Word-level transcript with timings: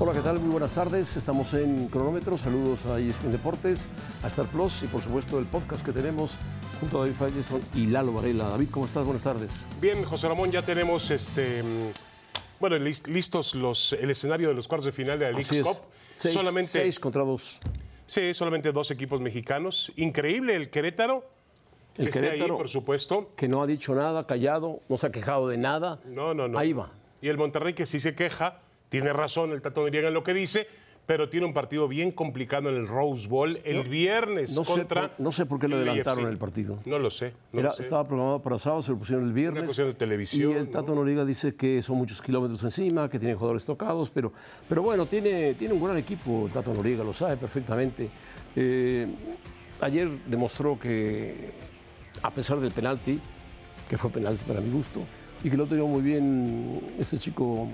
Hola, 0.00 0.12
¿qué 0.12 0.20
tal? 0.20 0.38
Muy 0.38 0.50
buenas 0.50 0.72
tardes. 0.74 1.16
Estamos 1.16 1.52
en 1.54 1.88
Cronómetro. 1.88 2.38
Saludos 2.38 2.86
a 2.86 2.98
ESPN 3.00 3.32
Deportes, 3.32 3.86
a 4.22 4.28
Star 4.28 4.46
Plus 4.46 4.82
y 4.84 4.86
por 4.86 5.02
supuesto 5.02 5.38
el 5.38 5.46
podcast 5.46 5.84
que 5.84 5.92
tenemos 5.92 6.32
junto 6.80 6.98
a 6.98 7.00
David 7.00 7.14
Falleson 7.16 7.60
y 7.74 7.86
Lalo 7.86 8.12
Varela. 8.12 8.44
David, 8.48 8.68
¿cómo 8.70 8.86
estás? 8.86 9.04
Buenas 9.04 9.24
tardes. 9.24 9.50
Bien, 9.80 10.04
José 10.04 10.28
Ramón, 10.28 10.52
ya 10.52 10.62
tenemos 10.62 11.10
este 11.10 11.62
bueno, 12.60 12.76
lis- 12.76 13.06
listos 13.08 13.54
los, 13.56 13.92
el 13.94 14.10
escenario 14.10 14.48
de 14.48 14.54
los 14.54 14.68
cuartos 14.68 14.86
de 14.86 14.92
final 14.92 15.18
de 15.18 15.32
la 15.32 15.38
es. 15.40 15.48
Cup. 15.62 15.78
Seis, 16.14 16.34
solamente, 16.34 16.70
seis 16.72 16.98
contra 17.00 17.22
dos. 17.24 17.58
sí, 18.06 18.34
solamente 18.34 18.70
dos 18.72 18.90
equipos 18.92 19.20
mexicanos. 19.20 19.92
Increíble 19.96 20.54
el 20.54 20.70
Querétaro. 20.70 21.24
El 21.96 22.04
que 22.04 22.10
esté 22.10 22.20
ahí, 22.20 22.26
Querétaro. 22.36 22.56
por 22.58 22.68
supuesto. 22.68 23.30
Que 23.36 23.48
no 23.48 23.62
ha 23.62 23.66
dicho 23.66 23.94
nada, 23.96 24.24
callado, 24.26 24.80
no 24.88 24.96
se 24.96 25.08
ha 25.08 25.10
quejado 25.12 25.48
de 25.48 25.58
nada. 25.58 26.00
No, 26.06 26.34
no, 26.34 26.46
no. 26.46 26.56
Ahí 26.58 26.72
va. 26.72 26.92
Y 27.20 27.28
el 27.28 27.36
Monterrey 27.36 27.74
que 27.74 27.86
sí 27.86 27.98
se 28.00 28.14
queja, 28.16 28.60
tiene 28.88 29.12
razón 29.12 29.52
el 29.52 29.62
Tato 29.62 29.82
Noriega 29.82 30.08
en 30.08 30.14
lo 30.14 30.22
que 30.24 30.34
dice, 30.34 30.66
pero 31.06 31.30
tiene 31.30 31.46
un 31.46 31.54
partido 31.54 31.88
bien 31.88 32.10
complicado 32.12 32.68
en 32.68 32.76
el 32.76 32.86
Rose 32.86 33.28
Bowl 33.28 33.58
el 33.64 33.82
viernes 33.88 34.54
no 34.54 34.62
sé 34.64 34.72
contra. 34.72 35.08
por- 35.16 35.20
no 35.24 35.32
sé 35.32 35.46
por 35.46 35.58
qué 35.58 35.66
le 35.66 35.76
el 35.76 35.88
adelantaron 35.88 36.28
el 36.28 36.36
partido. 36.36 36.78
No 36.84 36.98
lo 36.98 37.10
sé. 37.10 37.32
no 37.52 37.60
Era- 37.60 37.70
lo 37.70 37.74
sé. 37.76 37.82
estaba 37.82 38.04
programado 38.04 38.42
para 38.42 38.58
sábado, 38.58 38.82
se 38.82 38.90
lo 38.92 38.98
pusieron 38.98 39.24
el 39.26 39.32
viernes. 39.32 39.64
cuestión 39.64 39.88
de 39.88 39.94
televisión, 39.94 40.52
Y 40.52 40.54
el 40.56 40.68
Tato 40.68 40.88
¿no? 40.94 40.96
Noriega 41.00 41.24
dice 41.24 41.54
que 41.54 41.82
son 41.82 41.96
muchos 41.96 42.20
kilómetros 42.20 42.62
encima, 42.62 43.08
que 43.08 43.18
tiene 43.18 43.34
jugadores 43.34 43.64
tocados, 43.64 44.10
pero, 44.10 44.32
pero 44.68 44.82
bueno, 44.82 45.06
tiene, 45.06 45.54
tiene 45.54 45.72
un 45.72 45.82
gran 45.82 45.96
equipo 45.96 46.44
el 46.46 46.52
Tato 46.52 46.74
Noriega, 46.74 47.02
lo 47.04 47.14
sabe 47.14 47.38
perfectamente. 47.38 48.10
Eh, 48.54 49.06
ayer 49.80 50.10
demostró 50.26 50.78
que, 50.78 51.52
a 52.22 52.30
pesar 52.30 52.60
del 52.60 52.72
penalti, 52.72 53.18
que 53.88 53.96
fue 53.96 54.10
penalti 54.10 54.44
para 54.44 54.60
mi 54.60 54.70
gusto, 54.70 55.00
y 55.42 55.48
que 55.48 55.56
lo 55.56 55.64
tenía 55.66 55.84
muy 55.84 56.02
bien 56.02 56.80
este 56.98 57.16
chico 57.16 57.68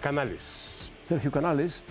Canales. 0.00 0.90
Sergio 1.02 1.30
Canales, 1.30 1.82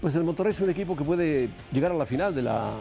pues 0.00 0.14
el 0.14 0.24
Monterrey 0.24 0.50
es 0.50 0.60
un 0.60 0.70
equipo 0.70 0.96
que 0.96 1.04
puede 1.04 1.48
llegar 1.72 1.90
a 1.92 1.94
la 1.94 2.06
final 2.06 2.34
de 2.34 2.42
la, 2.42 2.74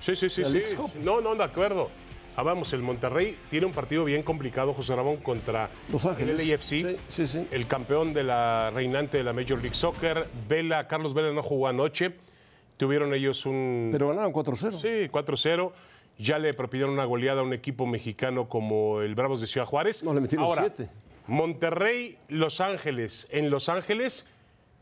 Sí, 0.00 0.14
sí, 0.14 0.28
sí, 0.30 0.44
sí. 0.44 0.76
No, 1.02 1.20
no, 1.20 1.34
de 1.34 1.44
acuerdo. 1.44 1.90
Ah, 2.36 2.44
vamos, 2.44 2.72
el 2.72 2.82
Monterrey 2.82 3.36
tiene 3.50 3.66
un 3.66 3.72
partido 3.72 4.04
bien 4.04 4.22
complicado, 4.22 4.72
José 4.72 4.94
Ramón, 4.94 5.16
contra 5.16 5.70
Los 5.90 6.06
Ángeles. 6.06 6.38
el 6.40 6.48
LAFC. 6.48 6.62
Sí, 6.68 6.96
sí, 7.08 7.26
sí. 7.26 7.48
El 7.50 7.66
campeón 7.66 8.14
de 8.14 8.22
la 8.22 8.70
reinante 8.72 9.18
de 9.18 9.24
la 9.24 9.32
Major 9.32 9.58
League 9.60 9.74
Soccer. 9.74 10.28
Vela, 10.48 10.86
Carlos 10.86 11.14
Vela 11.14 11.32
no 11.32 11.42
jugó 11.42 11.66
anoche. 11.66 12.14
Tuvieron 12.76 13.12
ellos 13.12 13.44
un 13.44 13.88
Pero 13.90 14.08
ganaron 14.10 14.32
4-0. 14.32 14.72
sí, 14.72 15.08
4-0. 15.10 15.72
Ya 16.18 16.38
le 16.38 16.54
propidieron 16.54 16.92
una 16.94 17.04
goleada 17.04 17.40
a 17.40 17.44
un 17.44 17.52
equipo 17.52 17.86
mexicano 17.86 18.48
como 18.48 19.00
el 19.00 19.16
Bravos 19.16 19.40
de 19.40 19.48
Ciudad 19.48 19.66
Juárez. 19.66 20.04
No, 20.04 20.14
le 20.14 20.20
metieron 20.20 20.46
Ahora, 20.46 20.62
siete. 20.62 20.88
Monterrey, 21.28 22.18
Los 22.28 22.60
Ángeles. 22.60 23.28
En 23.30 23.50
Los 23.50 23.68
Ángeles 23.68 24.28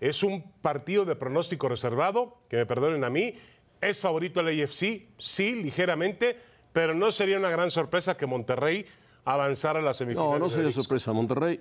es 0.01 0.23
un 0.23 0.43
partido 0.63 1.05
de 1.05 1.17
pronóstico 1.17 1.69
reservado, 1.69 2.39
que 2.49 2.57
me 2.57 2.67
perdonen 2.67 3.05
a 3.05 3.11
mí. 3.11 3.35
Es 3.81 4.01
favorito 4.01 4.41
el 4.41 4.63
AFC, 4.63 5.03
sí, 5.19 5.55
ligeramente, 5.57 6.37
pero 6.73 6.95
no 6.95 7.11
sería 7.11 7.37
una 7.37 7.51
gran 7.51 7.71
sorpresa 7.71 8.17
que 8.17 8.27
Monterrey 8.27 8.87
avanzara 9.25 9.81
a 9.81 9.83
la 9.83 9.93
semifinal. 9.93 10.31
No, 10.31 10.39
no 10.39 10.49
sería 10.49 10.71
sorpresa. 10.71 11.13
Monterrey, 11.13 11.61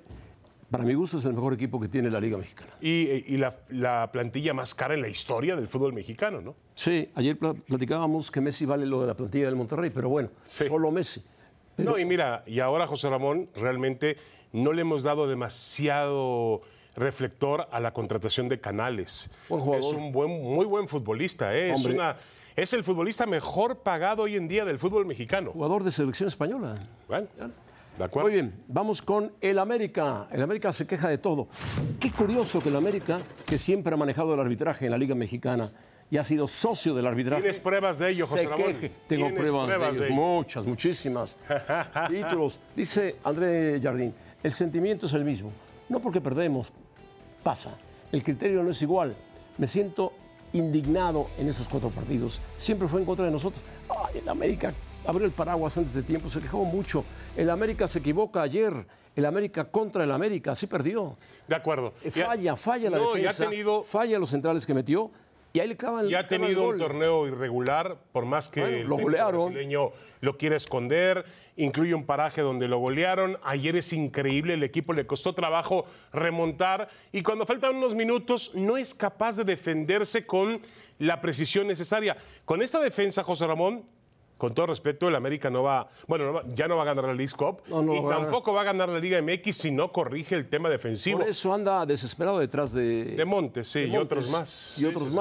para 0.70 0.84
mi 0.84 0.94
gusto, 0.94 1.18
es 1.18 1.26
el 1.26 1.34
mejor 1.34 1.54
equipo 1.54 1.80
que 1.80 1.88
tiene 1.88 2.09
la 2.12 2.20
Liga 2.20 2.38
Mexicana. 2.38 2.72
Y, 2.80 3.34
y 3.34 3.38
la, 3.38 3.58
la 3.70 4.09
plantilla 4.12 4.54
más 4.54 4.76
cara 4.76 4.94
en 4.94 5.02
la 5.02 5.08
historia 5.09 5.56
del 5.56 5.68
fútbol 5.68 5.94
mexicano, 5.94 6.42
¿no? 6.42 6.56
Sí, 6.76 7.09
ayer 7.16 7.38
pla- 7.38 7.54
platicábamos 7.54 8.30
que 8.30 8.40
Messi 8.40 8.66
vale 8.66 8.86
lo 8.86 9.02
de 9.02 9.08
la 9.08 9.14
plantilla 9.16 9.48
del 9.48 9.56
Monterrey, 9.56 9.90
pero 9.90 10.09
bueno, 10.09 10.30
Sí. 10.44 10.68
solo 10.68 10.92
Messi. 10.92 11.24
No, 11.78 12.00
y 12.00 12.06
mira, 12.06 12.44
y 12.48 12.59
ahora 12.62 12.88
José 12.88 13.09
Ramón, 13.09 13.50
realmente 13.56 14.16
no 14.56 14.74
le 14.74 14.82
hemos 14.82 15.04
dado 15.04 15.28
demasiado 15.28 16.62
reflector 16.96 17.68
a 17.72 17.80
la 17.80 17.94
contratación 17.94 18.48
de 18.48 18.60
Canales. 18.60 19.30
Buen. 19.50 19.80
Es 19.80 19.86
un 19.88 20.12
buen, 20.12 20.30
muy 20.30 20.66
buen 20.66 20.88
futbolista, 20.88 21.56
¿eh? 21.56 21.74
es, 21.74 21.86
una, 21.86 22.16
es 22.56 22.72
el 22.74 22.84
futbolista 22.84 23.26
mejor 23.26 23.80
pagado 23.80 24.24
hoy 24.24 24.38
en 24.38 24.48
día 24.48 24.64
del 24.64 24.80
fútbol 24.80 25.06
mexicano. 25.06 25.52
Jugador 25.52 25.84
de 25.84 25.92
selección 25.92 26.30
española. 26.30 26.76
Bueno, 27.08 27.28
¿de 27.98 28.04
acuerdo? 28.04 28.30
Muy 28.30 28.34
bien, 28.34 28.64
vamos 28.70 29.02
con 29.02 29.34
el 29.42 29.60
América. 29.60 30.28
El 30.32 30.42
América 30.42 30.72
se 30.72 30.88
queja 30.88 31.10
de 31.10 31.18
todo. 31.18 31.50
Qué 32.00 32.12
curioso 32.12 32.62
que 32.62 32.70
el 32.70 32.78
América, 32.78 33.20
que 33.46 33.58
siempre 33.58 33.94
ha 33.94 33.98
manejado 33.98 34.34
el 34.34 34.40
arbitraje 34.40 34.86
en 34.86 34.92
la 34.92 34.98
Liga 34.98 35.16
Mexicana 35.16 35.70
y 36.10 36.18
ha 36.18 36.24
sido 36.24 36.48
socio 36.48 36.94
del 36.94 37.08
arbitraje. 37.08 37.42
¿Tienes 37.42 37.60
pruebas 37.60 38.00
de 38.00 38.12
ello, 38.12 38.28
José 38.28 38.48
Ramón? 38.48 38.74
Tengo 39.08 39.28
¿Tienes 39.28 39.34
pruebas, 39.34 39.68
de, 39.68 40.06
ello, 40.06 40.06
ello? 40.06 40.16
muchas, 40.16 40.66
muchísimas. 40.66 41.36
Títulos. 42.08 42.60
Dice 42.76 43.18
André 43.24 43.80
Jardín, 43.82 44.14
el 44.46 44.54
sentimiento 44.54 45.08
es 45.08 45.14
el 45.14 45.26
mismo. 45.26 45.52
No 45.90 46.00
porque 46.00 46.22
perdemos, 46.22 46.68
pasa. 47.44 47.76
El 48.12 48.22
criterio 48.22 48.62
no 48.62 48.70
es 48.70 48.82
igual. 48.84 49.16
Me 49.58 49.66
siento 49.66 50.14
indignado 50.54 51.26
en 51.40 51.50
esos 51.50 51.68
cuatro 51.68 51.90
partidos. 51.90 52.40
Siempre 52.56 52.88
fue 52.88 53.00
en 53.00 53.08
contra 53.08 53.26
de 53.26 53.32
nosotros. 53.32 53.64
Ay, 53.90 54.20
el 54.20 54.30
América 54.30 54.72
abrió 55.08 55.26
el 55.26 55.32
paraguas 55.32 55.76
antes 55.78 55.96
de 55.96 56.04
tiempo, 56.04 56.30
se 56.30 56.40
quejó 56.42 56.64
mucho. 56.64 57.04
El 57.36 57.50
América 57.50 57.88
se 57.88 57.98
equivoca 58.00 58.44
ayer. 58.44 58.86
El 59.16 59.26
América 59.26 59.64
contra 59.66 60.04
el 60.04 60.12
América, 60.12 60.52
así 60.52 60.68
perdió. 60.68 61.18
De 61.48 61.56
acuerdo. 61.56 61.94
Eh, 62.04 62.12
Falla, 62.12 62.56
falla 62.56 62.92
la 62.92 62.98
no, 62.98 63.14
defensa. 63.14 63.44
ha 63.44 63.50
tenido, 63.50 63.82
Falla 63.82 64.20
los 64.20 64.30
centrales 64.30 64.64
que 64.64 64.76
metió. 64.76 65.10
Y 65.56 65.62
ahí 65.62 65.70
le 65.70 65.78
clavan 65.78 66.10
ya 66.10 66.20
ha 66.20 66.28
tenido 66.28 66.68
un 66.68 66.78
torneo 66.78 67.26
irregular, 67.28 67.98
por 68.12 68.26
más 68.26 68.50
que 68.50 68.60
Bueno, 68.60 68.76
el 68.76 68.84
lo 68.84 68.98
técnico 68.98 69.04
golearon. 69.04 69.46
brasileño 69.46 69.92
lo 70.20 70.38
quiere 70.38 70.58
esconder, 70.58 71.24
incluye 71.56 71.94
un 71.94 72.06
paraje 72.06 72.42
donde 72.42 72.68
lo 72.68 72.78
golearon. 72.80 73.38
Ayer 73.42 73.78
es 73.78 73.94
increíble, 73.94 74.56
el 74.56 74.64
equipo 74.64 74.92
le 74.92 75.08
costó 75.08 75.34
trabajo 75.34 75.86
remontar 76.12 76.90
y 77.14 77.24
cuando 77.24 77.46
faltan 77.46 77.78
unos 77.78 77.96
minutos 77.96 78.54
no 78.54 78.76
es 78.76 78.94
capaz 78.94 79.38
de 79.38 79.46
defenderse 79.46 80.26
con 80.26 80.60
la 81.00 81.22
precisión 81.22 81.68
necesaria. 81.68 82.18
Con 82.44 82.62
esta 82.62 82.82
defensa, 82.82 83.24
José 83.24 83.48
Ramón, 83.48 83.86
con 84.38 84.53
todo 84.53 84.66
respeto, 84.68 85.07
el 85.07 85.16
América 85.16 85.50
no 85.50 85.63
va, 85.63 85.88
bueno, 86.07 86.25
no 86.25 86.34
va- 86.34 86.44
ya 86.53 86.68
no 86.68 86.75
va 86.75 86.81
a 86.84 86.85
ganar 86.85 87.06
la 87.06 87.13
League 87.13 87.31
Cup 87.35 87.62
No, 87.69 87.81
no 87.81 87.96
y 87.96 88.00
va 88.01 88.09
tampoco 88.18 88.53
va 88.53 88.62
a 88.62 88.63
ganar 88.66 88.90
la 88.90 89.00
Liga 89.00 89.18
MX 89.22 89.56
si 89.56 89.72
no 89.72 89.91
corrige 89.91 90.35
el 90.35 90.47
tema 90.50 90.69
defensivo. 90.69 91.19
Por 91.19 91.28
eso 91.29 91.53
anda 91.53 91.85
desesperado 91.85 92.40
detrás 92.40 92.73
de, 92.73 93.06
De 93.16 93.25
Montes, 93.25 93.68
sí, 93.69 93.81
de 93.81 93.88
y 93.88 93.97
otros 93.97 94.29
más. 94.31 94.75
Y 94.78 94.81
Sí, 94.81 94.85
otros 94.88 95.03
sí, 95.03 95.09
sí. 95.09 95.16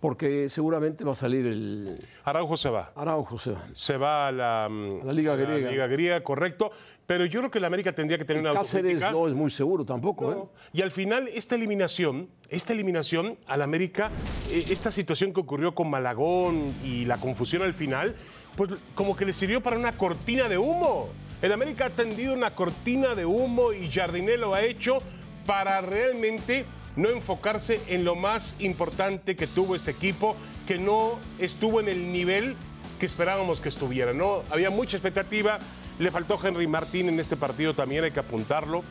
Porque 0.00 0.48
seguramente 0.48 1.04
va 1.04 1.12
a 1.12 1.14
salir 1.14 1.46
el 1.46 2.00
Araujo 2.24 2.56
se 2.56 2.70
va. 2.70 2.92
Araujo. 2.96 3.38
Se 3.38 3.52
va. 3.52 3.66
se 3.74 3.96
va 3.98 4.28
a 4.28 4.32
la, 4.32 4.64
A 4.64 4.68
la 4.68 5.12
Liga 5.12 5.36
griega. 5.36 5.70
Liga 5.70 5.86
griega, 5.86 6.22
correcto. 6.22 6.70
Pero 7.06 7.26
yo 7.26 7.40
creo 7.40 7.50
que 7.50 7.60
la 7.60 7.66
América 7.66 7.92
tendría 7.92 8.16
que 8.16 8.24
tener 8.24 8.40
una 8.40 8.54
Cáceres 8.54 9.02
autocrítica. 9.02 9.10
no 9.10 9.28
es 9.28 9.34
muy 9.34 9.50
seguro 9.50 9.84
tampoco. 9.84 10.32
¿eh? 10.32 10.34
No. 10.36 10.50
Y 10.72 10.80
al 10.80 10.90
final, 10.90 11.28
esta 11.28 11.54
eliminación, 11.56 12.28
esta 12.48 12.72
eliminación 12.72 13.36
al 13.46 13.62
América, 13.62 14.10
eh, 14.50 14.64
esta 14.70 14.90
situación 14.90 15.32
que 15.32 15.40
ocurrió 15.40 15.74
con 15.74 15.90
Malagón 15.90 16.72
y 16.84 17.04
la 17.04 17.18
confusión 17.18 17.62
al 17.62 17.74
final, 17.74 18.14
pues 18.56 18.70
como 18.94 19.16
que 19.16 19.26
le 19.26 19.32
sirvió 19.32 19.60
para 19.60 19.76
una 19.76 19.98
cortina 19.98 20.48
de 20.48 20.56
humo. 20.56 21.08
El 21.42 21.52
América 21.52 21.86
ha 21.86 21.90
tendido 21.90 22.32
una 22.32 22.54
cortina 22.54 23.14
de 23.14 23.26
humo 23.26 23.72
y 23.72 23.90
Jardiné 23.90 24.36
lo 24.36 24.54
ha 24.54 24.62
hecho 24.62 25.02
para 25.46 25.80
realmente 25.80 26.64
no 26.96 27.08
enfocarse 27.08 27.80
en 27.88 28.04
lo 28.04 28.16
más 28.16 28.56
importante 28.58 29.36
que 29.36 29.46
tuvo 29.46 29.74
este 29.74 29.90
equipo, 29.90 30.36
que 30.66 30.78
no 30.78 31.18
estuvo 31.38 31.80
en 31.80 31.88
el 31.88 32.12
nivel 32.12 32.56
que 32.98 33.06
esperábamos 33.06 33.60
que 33.60 33.68
estuviera. 33.68 34.12
¿no? 34.12 34.42
Había 34.50 34.70
mucha 34.70 34.96
expectativa, 34.96 35.58
le 35.98 36.10
faltó 36.10 36.38
Henry 36.42 36.66
Martín 36.66 37.08
en 37.08 37.18
este 37.18 37.36
partido 37.36 37.74
también, 37.74 38.04
hay 38.04 38.10
que 38.10 38.20
apuntarlo. 38.20 38.82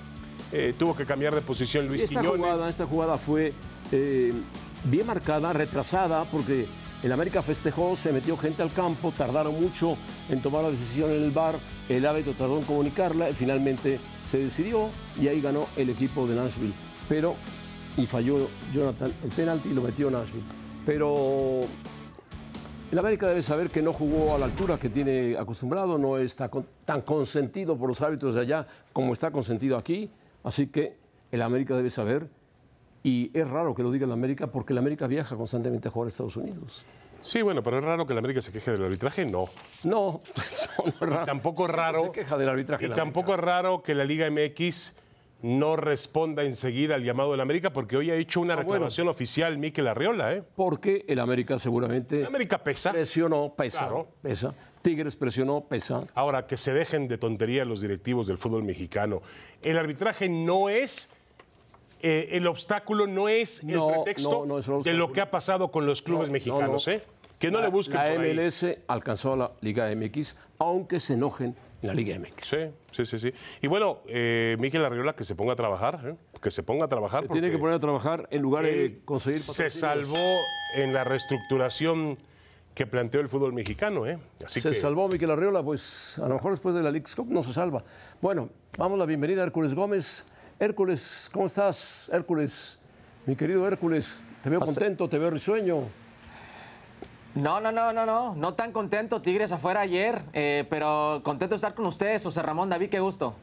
Eh, 0.51 0.73
tuvo 0.77 0.95
que 0.95 1.05
cambiar 1.05 1.35
de 1.35 1.41
posición 1.41 1.87
Luis 1.87 2.03
Esta 2.03 2.21
Quiñones. 2.21 2.41
jugada, 2.41 2.69
esta 2.69 2.85
jugada 2.87 3.17
fue 3.17 3.53
eh, 3.91 4.33
bien 4.85 5.05
marcada, 5.05 5.53
retrasada, 5.53 6.23
porque 6.25 6.65
el 7.03 7.11
América 7.11 7.43
festejó, 7.43 7.95
se 7.95 8.11
metió 8.11 8.35
gente 8.35 8.63
al 8.63 8.73
campo, 8.73 9.13
tardaron 9.15 9.61
mucho 9.61 9.95
en 10.27 10.41
tomar 10.41 10.63
la 10.63 10.71
decisión 10.71 11.11
en 11.11 11.23
el 11.23 11.31
bar, 11.31 11.55
el 11.87 12.05
árbitro 12.05 12.33
tardó 12.33 12.57
en 12.57 12.65
comunicarla, 12.65 13.29
y 13.29 13.33
finalmente 13.33 13.99
se 14.25 14.39
decidió 14.39 14.89
y 15.19 15.27
ahí 15.27 15.39
ganó 15.39 15.67
el 15.77 15.89
equipo 15.89 16.27
de 16.27 16.35
Nashville. 16.35 16.73
Pero, 17.07 17.35
y 17.97 18.05
falló 18.05 18.47
Jonathan 18.73 19.11
el 19.23 19.29
penalti 19.29 19.69
y 19.69 19.73
lo 19.73 19.81
metió 19.81 20.09
Nashville. 20.11 20.43
Pero 20.85 21.61
El 22.91 22.97
América 22.97 23.27
debe 23.27 23.43
saber 23.43 23.69
que 23.69 23.81
no 23.83 23.93
jugó 23.93 24.33
a 24.35 24.39
la 24.39 24.45
altura 24.45 24.79
que 24.79 24.89
tiene 24.89 25.37
acostumbrado, 25.37 25.97
no 25.99 26.17
está 26.17 26.49
con- 26.49 26.65
tan 26.85 27.01
consentido 27.01 27.77
por 27.77 27.87
los 27.87 28.01
árbitros 28.01 28.33
de 28.35 28.41
allá 28.41 28.65
como 28.93 29.13
está 29.13 29.29
consentido 29.31 29.77
aquí. 29.77 30.09
Así 30.43 30.67
que 30.67 30.97
el 31.31 31.41
América 31.43 31.75
debe 31.75 31.91
saber, 31.91 32.27
y 33.03 33.29
es 33.37 33.47
raro 33.47 33.75
que 33.75 33.83
lo 33.83 33.91
diga 33.91 34.05
el 34.07 34.11
América, 34.11 34.47
porque 34.47 34.73
el 34.73 34.79
América 34.79 35.05
viaja 35.05 35.35
constantemente 35.35 35.87
a 35.87 35.91
jugar 35.91 36.07
a 36.07 36.09
Estados 36.09 36.35
Unidos. 36.37 36.83
Sí, 37.21 37.41
bueno, 37.43 37.61
pero 37.61 37.77
es 37.79 37.83
raro 37.83 38.07
que 38.07 38.13
el 38.13 38.19
América 38.19 38.41
se 38.41 38.51
queje 38.51 38.71
del 38.71 38.83
arbitraje, 38.83 39.25
no. 39.25 39.45
No, 39.83 40.21
eso 40.35 40.69
no 40.83 40.89
es 40.89 40.99
raro. 40.99 41.25
Tampoco 41.25 41.65
es 41.65 41.71
raro. 41.71 42.05
se 42.05 42.11
queja 42.11 42.37
del 42.37 42.49
arbitraje. 42.49 42.87
Y 42.87 42.89
tampoco 42.89 43.33
es 43.35 43.39
raro 43.39 43.83
que 43.83 43.93
la 43.93 44.05
Liga 44.05 44.27
MX 44.31 44.95
no 45.41 45.75
responda 45.77 46.43
enseguida 46.43 46.95
al 46.95 47.03
llamado 47.03 47.31
del 47.31 47.39
América, 47.39 47.71
porque 47.71 47.95
hoy 47.97 48.11
ha 48.11 48.15
hecho 48.15 48.41
una 48.41 48.53
Ah, 48.53 48.57
bueno. 48.57 48.71
reclamación 48.73 49.07
oficial 49.07 49.57
Miquel 49.57 49.87
Arriola, 49.87 50.33
¿eh? 50.33 50.43
Porque 50.55 51.05
el 51.07 51.19
América 51.19 51.57
seguramente 51.59 52.19
El 52.19 52.25
América 52.25 52.57
pesa. 52.57 52.91
presionó, 52.91 53.53
pesa, 53.55 53.79
Claro. 53.79 54.07
pesa. 54.21 54.53
Tigres 54.81 55.15
presionó, 55.15 55.61
pesa. 55.61 56.03
Ahora, 56.15 56.45
que 56.47 56.55
se 56.57 56.73
dejen 56.73 57.07
de 57.07 57.17
tontería 57.17 57.63
los 57.65 57.81
directivos 57.81 58.27
del 58.27 58.37
fútbol 58.37 58.63
mexicano. 58.63 59.21
El 59.61 59.77
arbitraje 59.77 60.27
no 60.29 60.69
es. 60.69 61.11
eh, 62.01 62.29
el 62.37 62.47
obstáculo 62.47 63.07
no 63.07 63.27
es 63.27 63.61
el 63.61 63.75
No, 63.75 63.87
pretexto 63.89 64.31
no, 64.31 64.45
no 64.45 64.59
es 64.59 64.67
el 64.69 64.83
de 64.83 64.93
lo 64.93 65.11
que 65.11 65.19
ha 65.19 65.29
pasado 65.29 65.69
con 65.69 65.85
los 65.85 66.01
clubes 66.01 66.29
No, 66.29 66.33
mexicanos, 66.33 66.87
no, 66.87 66.93
no. 66.93 66.97
¿eh? 66.97 67.03
Que 67.39 67.51
no 67.51 67.59
le 67.59 67.67
busquen 67.67 67.97
La 67.97 68.03
por 68.13 68.21
ahí. 68.21 68.33
MLS 68.33 68.77
alcanzó 68.87 69.33
a 69.33 69.35
la 69.35 69.51
Liga 69.59 69.89
MX, 69.93 70.37
aunque 70.59 71.01
se 71.01 71.15
enojen 71.15 71.55
en 71.81 71.87
la 71.87 71.93
Liga 71.93 72.17
MX. 72.17 72.45
Sí, 72.45 72.57
sí, 72.91 73.05
sí, 73.05 73.19
sí. 73.19 73.33
Y 73.61 73.67
bueno, 73.67 73.99
eh, 74.07 74.57
Miquel 74.59 74.83
Arriola 74.83 75.13
que 75.15 75.23
se 75.23 75.35
ponga 75.35 75.53
a 75.53 75.55
trabajar, 75.55 76.01
¿eh? 76.05 76.15
que 76.41 76.51
se 76.51 76.63
ponga 76.63 76.85
a 76.85 76.87
trabajar. 76.87 77.21
Tiene 77.27 77.47
porque 77.47 77.51
que 77.51 77.57
poner 77.57 77.75
a 77.75 77.79
trabajar 77.79 78.27
en 78.31 78.41
lugar 78.41 78.65
de 78.65 79.01
conseguir 79.05 79.39
se 79.39 79.71
salvó 79.71 80.17
en 80.75 80.93
la 80.93 81.03
reestructuración 81.03 82.17
que 82.73 82.85
planteó 82.85 83.19
el 83.19 83.29
fútbol 83.29 83.51
mexicano, 83.53 84.07
¿eh? 84.07 84.17
Así 84.45 84.61
Se 84.61 84.69
que 84.69 84.75
salvó 84.75 85.09
Miquel 85.09 85.31
Arriola, 85.31 85.61
pues 85.63 86.17
a 86.19 86.27
lo 86.27 86.35
mejor 86.35 86.51
después 86.51 86.75
de 86.75 86.83
la 86.83 86.91
League's 86.91 87.15
Cup 87.15 87.27
no 87.29 87.43
se 87.43 87.53
salva. 87.53 87.83
Bueno, 88.21 88.49
vamos 88.77 88.95
a 88.95 88.99
la 88.99 89.05
bienvenida 89.05 89.41
a 89.41 89.45
Hércules 89.45 89.73
Gómez. 89.73 90.23
Hércules, 90.59 91.29
¿cómo 91.31 91.47
estás? 91.47 92.09
Hércules, 92.11 92.79
mi 93.25 93.35
querido 93.35 93.67
Hércules, 93.67 94.07
te 94.43 94.49
veo 94.49 94.59
contento, 94.59 95.09
te 95.09 95.17
veo 95.17 95.29
risueño. 95.29 95.83
No, 97.35 97.59
no, 97.61 97.71
no, 97.71 97.93
no, 97.93 98.05
no, 98.05 98.35
no 98.35 98.53
tan 98.55 98.71
contento, 98.71 99.21
Tigres 99.21 99.51
afuera 99.51 99.81
ayer, 99.81 100.23
eh, 100.33 100.65
pero 100.69 101.21
contento 101.23 101.53
de 101.53 101.57
estar 101.57 101.73
con 101.75 101.85
ustedes, 101.85 102.23
José 102.23 102.41
Ramón, 102.41 102.69
David, 102.69 102.89
qué 102.89 102.99
gusto. 102.99 103.35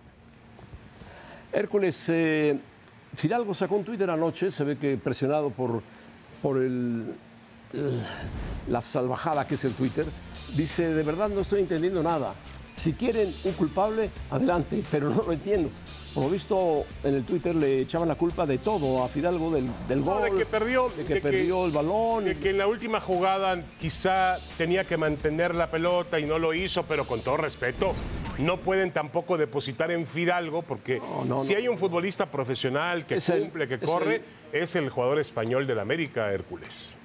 Hércules, 1.53 2.09
eh, 2.09 2.59
Fidalgo 3.15 3.55
sacó 3.55 3.77
un 3.77 3.85
Twitter 3.85 4.11
anoche, 4.11 4.51
se 4.51 4.65
ve 4.65 4.77
que 4.77 4.97
presionado 4.97 5.51
por, 5.51 5.83
por 6.43 6.59
el, 6.59 7.15
el- 7.73 8.03
la 8.69 8.81
salvajada 8.81 9.47
que 9.47 9.55
es 9.55 9.65
el 9.65 9.73
Twitter, 9.73 10.05
dice, 10.57 10.93
de 10.93 11.03
verdad 11.03 11.29
no 11.29 11.41
estoy 11.41 11.61
entendiendo 11.61 12.03
nada. 12.03 12.35
Si 12.77 12.93
quieren 12.93 13.35
un 13.45 13.53
culpable, 13.53 14.11
adelante, 14.31 14.83
pero 14.91 15.09
no 15.11 15.23
lo 15.23 15.33
entiendo. 15.33 15.71
Por 16.15 16.25
lo 16.25 16.31
visto, 16.31 16.85
en 17.05 17.15
el 17.15 17.25
Twitter 17.25 17.55
le 17.55 17.81
echaban 17.83 18.09
la 18.09 18.15
culpa 18.15 18.47
de 18.47 18.57
todo 18.59 19.05
a 19.05 19.09
Fidalgo, 19.09 19.51
del, 19.51 19.69
del 19.87 20.01
No, 20.01 20.07
gol, 20.15 20.23
de 20.23 20.31
que 20.39 20.47
perdió, 20.47 20.89
de 20.89 21.05
que 21.05 21.15
de 21.15 21.21
que- 21.21 21.21
perdió 21.21 21.67
el 21.67 21.73
balón. 21.73 22.25
de 22.25 22.39
que 22.39 22.51
en 22.51 22.59
la 22.59 22.67
última 22.67 23.01
jugada 23.01 23.63
quizá 23.79 24.39
tenía 24.57 24.85
que 24.85 24.97
mantener 24.97 25.55
la 25.55 25.71
pelota 25.71 26.19
y 26.19 26.25
no 26.25 26.39
lo 26.39 26.55
hizo, 26.55 26.85
pero 26.85 27.07
con 27.07 27.21
todo 27.21 27.37
respeto, 27.39 27.93
no 28.39 28.59
pueden 28.59 28.93
tampoco 28.93 29.37
depositar 29.37 29.91
en 29.91 30.07
Fidalgo, 30.07 30.63
porque 30.63 31.01
no, 31.27 31.39
si 31.43 31.53
no. 31.53 31.59
hay 31.59 31.69
un 31.69 31.77
futbolista 31.77 32.27
profesional 32.31 33.05
que 33.07 33.17
Es 33.17 33.29
el- 33.29 33.43
cumple, 33.43 33.69
que 33.69 33.75
es 33.75 33.81
corre, 33.81 34.23
es 34.53 34.75
el 34.77 34.89
jugador 34.89 35.19
español 35.19 35.67
del 35.67 35.79
América, 35.81 36.33
Hércules. 36.33 36.97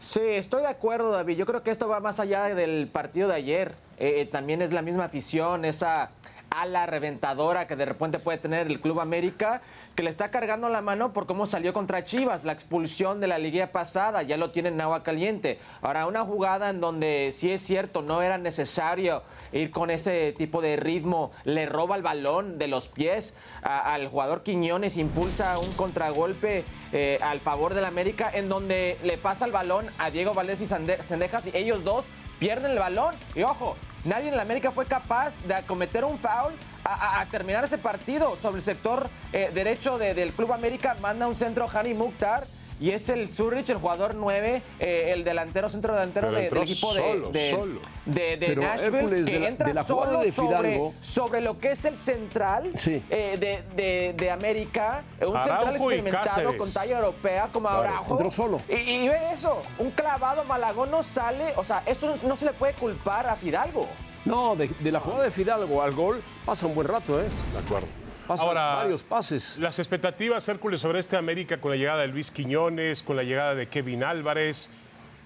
Sí, 0.00 0.20
estoy 0.24 0.62
de 0.62 0.68
acuerdo, 0.68 1.10
David. 1.12 1.36
Yo 1.36 1.46
creo 1.46 1.62
que 1.62 1.70
esto 1.70 1.86
va 1.86 2.00
más 2.00 2.18
allá 2.20 2.46
del 2.54 2.88
partido 2.90 3.28
de 3.28 3.34
ayer. 3.34 3.74
Eh, 4.00 4.26
también 4.32 4.62
es 4.62 4.72
la 4.72 4.80
misma 4.80 5.04
afición, 5.04 5.66
esa 5.66 6.10
ala 6.48 6.86
reventadora 6.86 7.66
que 7.66 7.76
de 7.76 7.84
repente 7.84 8.18
puede 8.18 8.38
tener 8.38 8.66
el 8.66 8.80
Club 8.80 9.00
América, 9.00 9.62
que 9.94 10.02
le 10.02 10.10
está 10.10 10.30
cargando 10.30 10.68
la 10.68 10.80
mano 10.80 11.12
por 11.12 11.26
cómo 11.26 11.46
salió 11.46 11.72
contra 11.72 12.02
Chivas, 12.02 12.44
la 12.44 12.52
expulsión 12.52 13.20
de 13.20 13.28
la 13.28 13.38
liguilla 13.38 13.72
pasada, 13.72 14.22
ya 14.22 14.36
lo 14.36 14.50
tiene 14.50 14.70
en 14.70 14.80
agua 14.80 15.02
caliente. 15.02 15.58
Ahora, 15.80 16.06
una 16.06 16.24
jugada 16.24 16.70
en 16.70 16.80
donde 16.80 17.30
sí 17.32 17.52
es 17.52 17.60
cierto, 17.60 18.02
no 18.02 18.22
era 18.22 18.36
necesario 18.38 19.22
ir 19.52 19.70
con 19.70 19.90
ese 19.90 20.32
tipo 20.32 20.60
de 20.60 20.76
ritmo, 20.76 21.30
le 21.44 21.66
roba 21.66 21.96
el 21.96 22.02
balón 22.02 22.58
de 22.58 22.68
los 22.68 22.88
pies 22.88 23.36
al 23.62 24.08
jugador 24.08 24.42
Quiñones, 24.42 24.96
impulsa 24.96 25.58
un 25.58 25.72
contragolpe 25.74 26.64
eh, 26.92 27.18
al 27.20 27.38
favor 27.38 27.74
del 27.74 27.84
América, 27.84 28.30
en 28.32 28.48
donde 28.48 28.96
le 29.04 29.18
pasa 29.18 29.44
el 29.44 29.52
balón 29.52 29.86
a 29.98 30.10
Diego 30.10 30.34
Valdés 30.34 30.62
y 30.62 30.66
Sendejas 30.66 31.46
y 31.46 31.56
ellos 31.56 31.84
dos 31.84 32.04
pierden 32.40 32.72
el 32.72 32.78
balón. 32.80 33.14
Y 33.36 33.42
ojo, 33.44 33.76
nadie 34.04 34.30
en 34.30 34.36
la 34.36 34.42
América 34.42 34.72
fue 34.72 34.86
capaz 34.86 35.32
de 35.46 35.54
cometer 35.66 36.04
un 36.04 36.18
foul 36.18 36.52
a, 36.84 37.24
terminar 37.30 37.62
ese 37.64 37.78
partido 37.78 38.36
sobre 38.42 38.56
el 38.56 38.62
sector 38.64 39.08
eh, 39.32 39.50
derecho 39.54 39.98
de- 39.98 40.14
del 40.14 40.32
Club 40.32 40.52
América. 40.52 40.96
Manda 41.00 41.28
un 41.28 41.36
centro 41.36 41.66
Hani 41.72 41.94
Mukhtar. 41.94 42.44
Y 42.80 42.90
es 42.92 43.10
el 43.10 43.28
Zurich, 43.28 43.68
el 43.68 43.76
jugador 43.76 44.14
9, 44.14 44.62
eh, 44.78 45.12
el 45.14 45.22
delantero, 45.22 45.68
centro 45.68 45.92
delantero 45.92 46.32
de- 46.32 46.48
del 46.48 46.58
equipo 46.62 46.92
solo, 46.94 47.28
de, 47.30 47.38
de, 47.38 47.50
solo. 47.50 47.80
de- 48.06 48.36
de 48.38 48.46
Pero, 48.46 48.62
Nashville, 48.62 49.24
que 49.26 49.46
entra 49.46 49.66
de 49.68 49.74
la 49.74 49.84
jugada 49.84 50.06
solo 50.06 50.20
de 50.24 50.32
sobre, 50.32 50.56
Fidalgo- 50.72 50.94
sobre 51.02 51.40
lo 51.42 51.58
que 51.58 51.72
es 51.72 51.84
el 51.84 51.96
central 51.98 52.70
Sí. 52.74 53.02
eh, 53.10 53.36
de, 53.38 53.62
de- 53.76 54.14
de 54.14 54.30
América, 54.30 55.02
eh, 55.20 55.26
un 55.26 55.36
Araujo 55.36 55.50
central 55.60 55.76
experimentado 55.76 56.56
con 56.56 56.72
talla 56.72 56.96
europea 56.96 57.48
como 57.52 57.68
Claro, 57.68 57.82
Araujo. 57.82 58.12
entró 58.14 58.30
solo. 58.30 58.60
Y, 58.68 58.72
y 58.74 59.08
ve 59.08 59.18
eso, 59.34 59.62
un 59.78 59.90
clavado 59.90 60.42
Malagón 60.44 60.90
no 60.90 61.02
sale, 61.02 61.52
o 61.56 61.64
sea, 61.64 61.82
eso 61.84 62.14
no 62.26 62.34
se 62.34 62.46
le 62.46 62.52
puede 62.54 62.72
culpar 62.72 63.26
a 63.28 63.36
Fidalgo. 63.36 63.86
No, 64.24 64.56
de, 64.56 64.68
de 64.68 64.90
la 64.92 65.00
jugada 65.00 65.24
de 65.24 65.30
Fidalgo 65.30 65.82
al 65.82 65.92
gol 65.92 66.22
pasa 66.46 66.66
un 66.66 66.74
buen 66.74 66.88
rato, 66.88 67.20
¿eh? 67.20 67.24
De 67.52 67.58
acuerdo. 67.58 67.88
Pasan 68.30 68.46
Ahora, 68.46 68.74
varios 68.76 69.02
pases. 69.02 69.56
Las 69.58 69.80
expectativas, 69.80 70.48
Hércules, 70.48 70.80
sobre 70.80 71.00
este 71.00 71.16
América 71.16 71.60
con 71.60 71.72
la 71.72 71.76
llegada 71.76 72.02
de 72.02 72.06
Luis 72.06 72.30
Quiñones, 72.30 73.02
con 73.02 73.16
la 73.16 73.24
llegada 73.24 73.56
de 73.56 73.66
Kevin 73.66 74.04
Álvarez, 74.04 74.70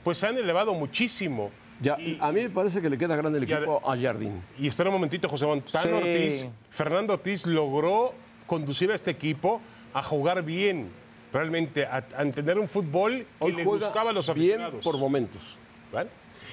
pues 0.02 0.16
se 0.16 0.26
han 0.26 0.38
elevado 0.38 0.72
muchísimo. 0.72 1.50
Ya, 1.82 2.00
Y- 2.00 2.16
a 2.18 2.32
mí 2.32 2.40
me 2.44 2.48
parece 2.48 2.80
que 2.80 2.88
le 2.88 2.96
queda 2.96 3.14
grande 3.14 3.36
el 3.38 3.44
a- 3.52 3.56
equipo 3.58 3.82
a 3.86 3.94
Jardín. 3.98 4.40
Y 4.58 4.68
espera 4.68 4.88
un 4.88 4.94
momentito, 4.94 5.28
José 5.28 5.44
Montano 5.44 6.00
Sí. 6.00 6.08
Ortiz. 6.08 6.46
Fernando 6.70 7.12
Ortiz 7.12 7.44
logró 7.44 8.14
conducir 8.46 8.90
a 8.90 8.94
este 8.94 9.10
equipo 9.10 9.60
a 9.92 10.02
jugar 10.02 10.42
bien, 10.42 10.88
realmente, 11.30 11.84
a, 11.84 12.02
a 12.16 12.22
entender 12.22 12.58
un 12.58 12.68
fútbol 12.68 13.18
que 13.18 13.26
Hoy 13.44 13.52
le 13.52 13.64
juega 13.64 13.84
gustaba 13.86 14.10
a 14.10 14.12
los 14.14 14.32
bien 14.32 14.62
aficionados. 14.62 14.82
por 14.82 14.96
momentos. 14.96 15.58
¿Vale? 15.92 16.08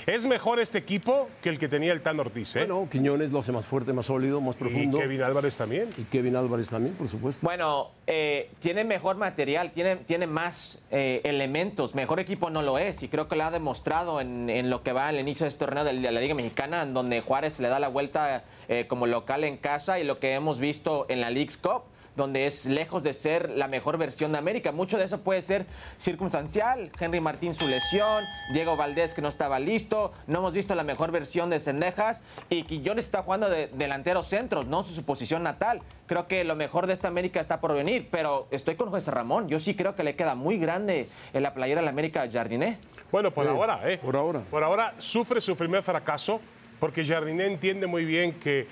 Es 0.07 0.25
mejor 0.25 0.59
este 0.59 0.77
equipo 0.77 1.29
que 1.41 1.49
el 1.49 1.59
que 1.59 1.67
tenía 1.67 1.93
el 1.93 2.01
Tan 2.01 2.19
Ortiz, 2.19 2.55
¿eh? 2.55 2.65
Bueno, 2.65 2.87
Quiñones 2.91 3.31
lo 3.31 3.39
hace 3.39 3.51
más 3.51 3.65
fuerte, 3.65 3.93
más 3.93 4.07
sólido, 4.07 4.41
más 4.41 4.55
y 4.55 4.59
profundo. 4.59 4.97
Kevin 4.97 5.21
Álvarez 5.23 5.57
también. 5.57 5.89
Y 5.97 6.03
Kevin 6.03 6.35
Álvarez 6.35 6.69
también, 6.69 6.95
por 6.95 7.07
supuesto. 7.07 7.45
Bueno, 7.45 7.89
eh, 8.07 8.49
tiene 8.59 8.83
mejor 8.83 9.17
material, 9.17 9.71
tiene, 9.71 9.97
tiene 9.97 10.27
más 10.27 10.79
eh, 10.91 11.21
elementos. 11.23 11.95
Mejor 11.95 12.19
equipo 12.19 12.49
no 12.49 12.61
lo 12.61 12.77
es 12.77 13.03
y 13.03 13.07
creo 13.07 13.27
que 13.27 13.35
lo 13.35 13.43
ha 13.45 13.51
demostrado 13.51 14.21
en, 14.21 14.49
en 14.49 14.69
lo 14.69 14.83
que 14.83 14.91
va 14.91 15.07
al 15.07 15.19
inicio 15.19 15.43
de 15.43 15.49
este 15.49 15.65
torneo 15.65 15.83
de 15.83 15.93
la 15.93 16.19
Liga 16.19 16.33
Mexicana, 16.33 16.83
en 16.83 16.93
donde 16.93 17.21
Juárez 17.21 17.59
le 17.59 17.67
da 17.67 17.79
la 17.79 17.87
vuelta 17.87 18.43
eh, 18.69 18.85
como 18.87 19.07
local 19.07 19.43
en 19.43 19.57
casa 19.57 19.99
y 19.99 20.03
lo 20.03 20.19
que 20.19 20.33
hemos 20.33 20.59
visto 20.59 21.05
en 21.09 21.21
la 21.21 21.29
League's 21.29 21.57
Cup 21.57 21.83
donde 22.15 22.45
es 22.45 22.65
lejos 22.65 23.03
de 23.03 23.13
ser 23.13 23.49
la 23.49 23.67
mejor 23.67 23.97
versión 23.97 24.31
de 24.31 24.37
América. 24.37 24.71
Mucho 24.71 24.97
de 24.97 25.05
eso 25.05 25.21
puede 25.21 25.41
ser 25.41 25.65
circunstancial. 25.97 26.91
Henry 26.99 27.21
Martín 27.21 27.53
su 27.53 27.67
lesión, 27.67 28.23
Diego 28.53 28.75
Valdés 28.75 29.13
que 29.13 29.21
no 29.21 29.29
estaba 29.29 29.59
listo, 29.59 30.11
no 30.27 30.39
hemos 30.39 30.53
visto 30.53 30.75
la 30.75 30.83
mejor 30.83 31.11
versión 31.11 31.49
de 31.49 31.59
Sendejas 31.59 32.21
y 32.49 32.63
Quillones 32.63 33.05
está 33.05 33.23
jugando 33.23 33.49
de 33.49 33.67
delantero 33.67 34.23
centro, 34.23 34.63
no 34.63 34.83
su, 34.83 34.93
su 34.93 35.05
posición 35.05 35.43
natal. 35.43 35.81
Creo 36.07 36.27
que 36.27 36.43
lo 36.43 36.55
mejor 36.55 36.87
de 36.87 36.93
esta 36.93 37.07
América 37.07 37.39
está 37.39 37.61
por 37.61 37.73
venir, 37.73 38.07
pero 38.11 38.47
estoy 38.51 38.75
con 38.75 38.89
José 38.89 39.11
Ramón. 39.11 39.47
Yo 39.47 39.59
sí 39.59 39.75
creo 39.75 39.95
que 39.95 40.03
le 40.03 40.15
queda 40.15 40.35
muy 40.35 40.57
grande 40.57 41.07
en 41.33 41.43
la 41.43 41.53
playera 41.53 41.81
de 41.81 41.85
la 41.85 41.91
América 41.91 42.21
a 42.23 42.29
Jardiné. 42.29 42.77
Bueno, 43.11 43.31
por 43.31 43.45
Sí, 43.45 43.49
ahora, 43.51 43.79
¿eh? 43.89 43.97
por 43.97 44.15
ahora. 44.15 44.41
Por 44.49 44.63
ahora 44.63 44.93
sufre 44.97 45.39
su 45.41 45.55
primer 45.55 45.83
fracaso 45.83 46.41
porque 46.79 47.05
Jardiné 47.05 47.45
entiende 47.45 47.87
muy 47.87 48.05
bien 48.05 48.33
que 48.33 48.67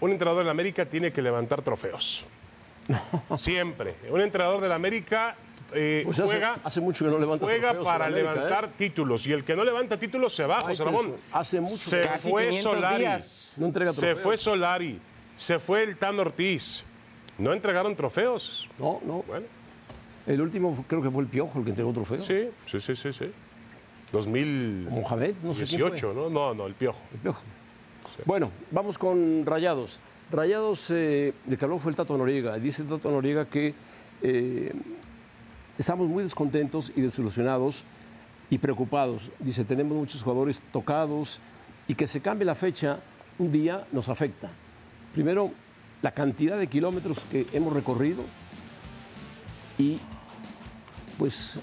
un 0.00 0.10
entrenador 0.10 0.44
la 0.44 0.50
América 0.50 0.84
tiene 0.84 1.12
que 1.12 1.22
levantar 1.22 1.62
trofeos. 1.62 2.26
Siempre. 3.36 3.94
Un 4.10 4.20
entrenador 4.20 4.60
de 4.60 4.68
la 4.68 4.74
América 4.74 5.34
eh, 5.72 6.02
Pues 6.04 6.18
hace, 6.18 6.26
juega, 6.28 6.56
hace 6.62 6.80
mucho 6.80 7.04
que 7.04 7.10
no 7.10 7.18
levanta 7.18 7.44
juega 7.46 7.68
trofeos 7.70 7.84
para 7.86 8.06
América, 8.06 8.30
¿eh? 8.30 8.34
levantar 8.34 8.68
títulos 8.76 9.26
y 9.26 9.32
el 9.32 9.44
que 9.44 9.56
no 9.56 9.64
levanta 9.64 9.98
títulos 9.98 10.34
se 10.34 10.46
va, 10.46 10.58
Ay, 10.58 10.66
José 10.68 10.84
Ramón. 10.84 11.14
hace 11.32 11.60
mucho 11.60 11.76
se 11.76 12.04
fue 12.18 12.48
500 12.50 12.72
Solari. 12.72 12.98
días. 12.98 13.52
No 13.56 13.66
entrega 13.66 13.92
se 13.92 14.00
trofeos. 14.00 14.20
fue 14.20 14.36
Solari. 14.36 14.98
Se 15.36 15.58
fue 15.58 15.82
el 15.82 15.96
Tan 15.96 16.18
Ortiz. 16.20 16.84
No 17.38 17.52
entregaron 17.52 17.96
trofeos. 17.96 18.68
No, 18.78 19.00
no. 19.04 19.24
Bueno, 19.26 19.46
El 20.26 20.40
último 20.40 20.84
creo 20.86 21.02
que 21.02 21.10
fue 21.10 21.22
el 21.22 21.28
Piojo 21.28 21.58
el 21.58 21.64
que 21.64 21.70
entregó 21.70 21.92
trofeo. 21.92 22.18
sí, 22.20 22.48
sí, 22.66 22.80
sí, 22.80 22.94
sí. 22.94 23.12
sí. 23.12 23.32
2018, 24.12 24.90
Mohamed, 24.90 25.34
no 25.42 25.54
sé 25.54 25.64
quién 25.76 25.88
fue. 25.98 26.14
¿no? 26.14 26.30
No, 26.30 26.54
no, 26.54 26.66
el 26.66 26.74
Piojo. 26.74 27.00
El 27.14 27.18
Piojo. 27.20 27.40
Bueno, 28.26 28.50
vamos 28.70 28.96
con 28.96 29.44
Rayados. 29.44 29.98
Rayados, 30.30 30.90
eh, 30.90 31.34
de 31.44 31.56
que 31.56 31.64
habló 31.64 31.78
fue 31.78 31.90
el 31.90 31.96
Tato 31.96 32.16
Noriega. 32.16 32.58
Dice 32.58 32.82
el 32.82 32.88
Tato 32.88 33.10
Noriega 33.10 33.46
que 33.46 33.74
eh, 34.22 34.72
estamos 35.78 36.08
muy 36.08 36.22
descontentos 36.22 36.92
y 36.96 37.00
desilusionados 37.00 37.84
y 38.50 38.58
preocupados. 38.58 39.30
Dice, 39.38 39.64
tenemos 39.64 39.96
muchos 39.96 40.22
jugadores 40.22 40.62
tocados 40.72 41.40
y 41.88 41.94
que 41.94 42.06
se 42.06 42.20
cambie 42.20 42.46
la 42.46 42.54
fecha 42.54 42.98
un 43.38 43.52
día 43.52 43.84
nos 43.92 44.08
afecta. 44.08 44.50
Primero, 45.12 45.50
la 46.02 46.12
cantidad 46.12 46.58
de 46.58 46.66
kilómetros 46.66 47.24
que 47.30 47.46
hemos 47.52 47.72
recorrido 47.72 48.22
y 49.78 49.98
pues 51.18 51.54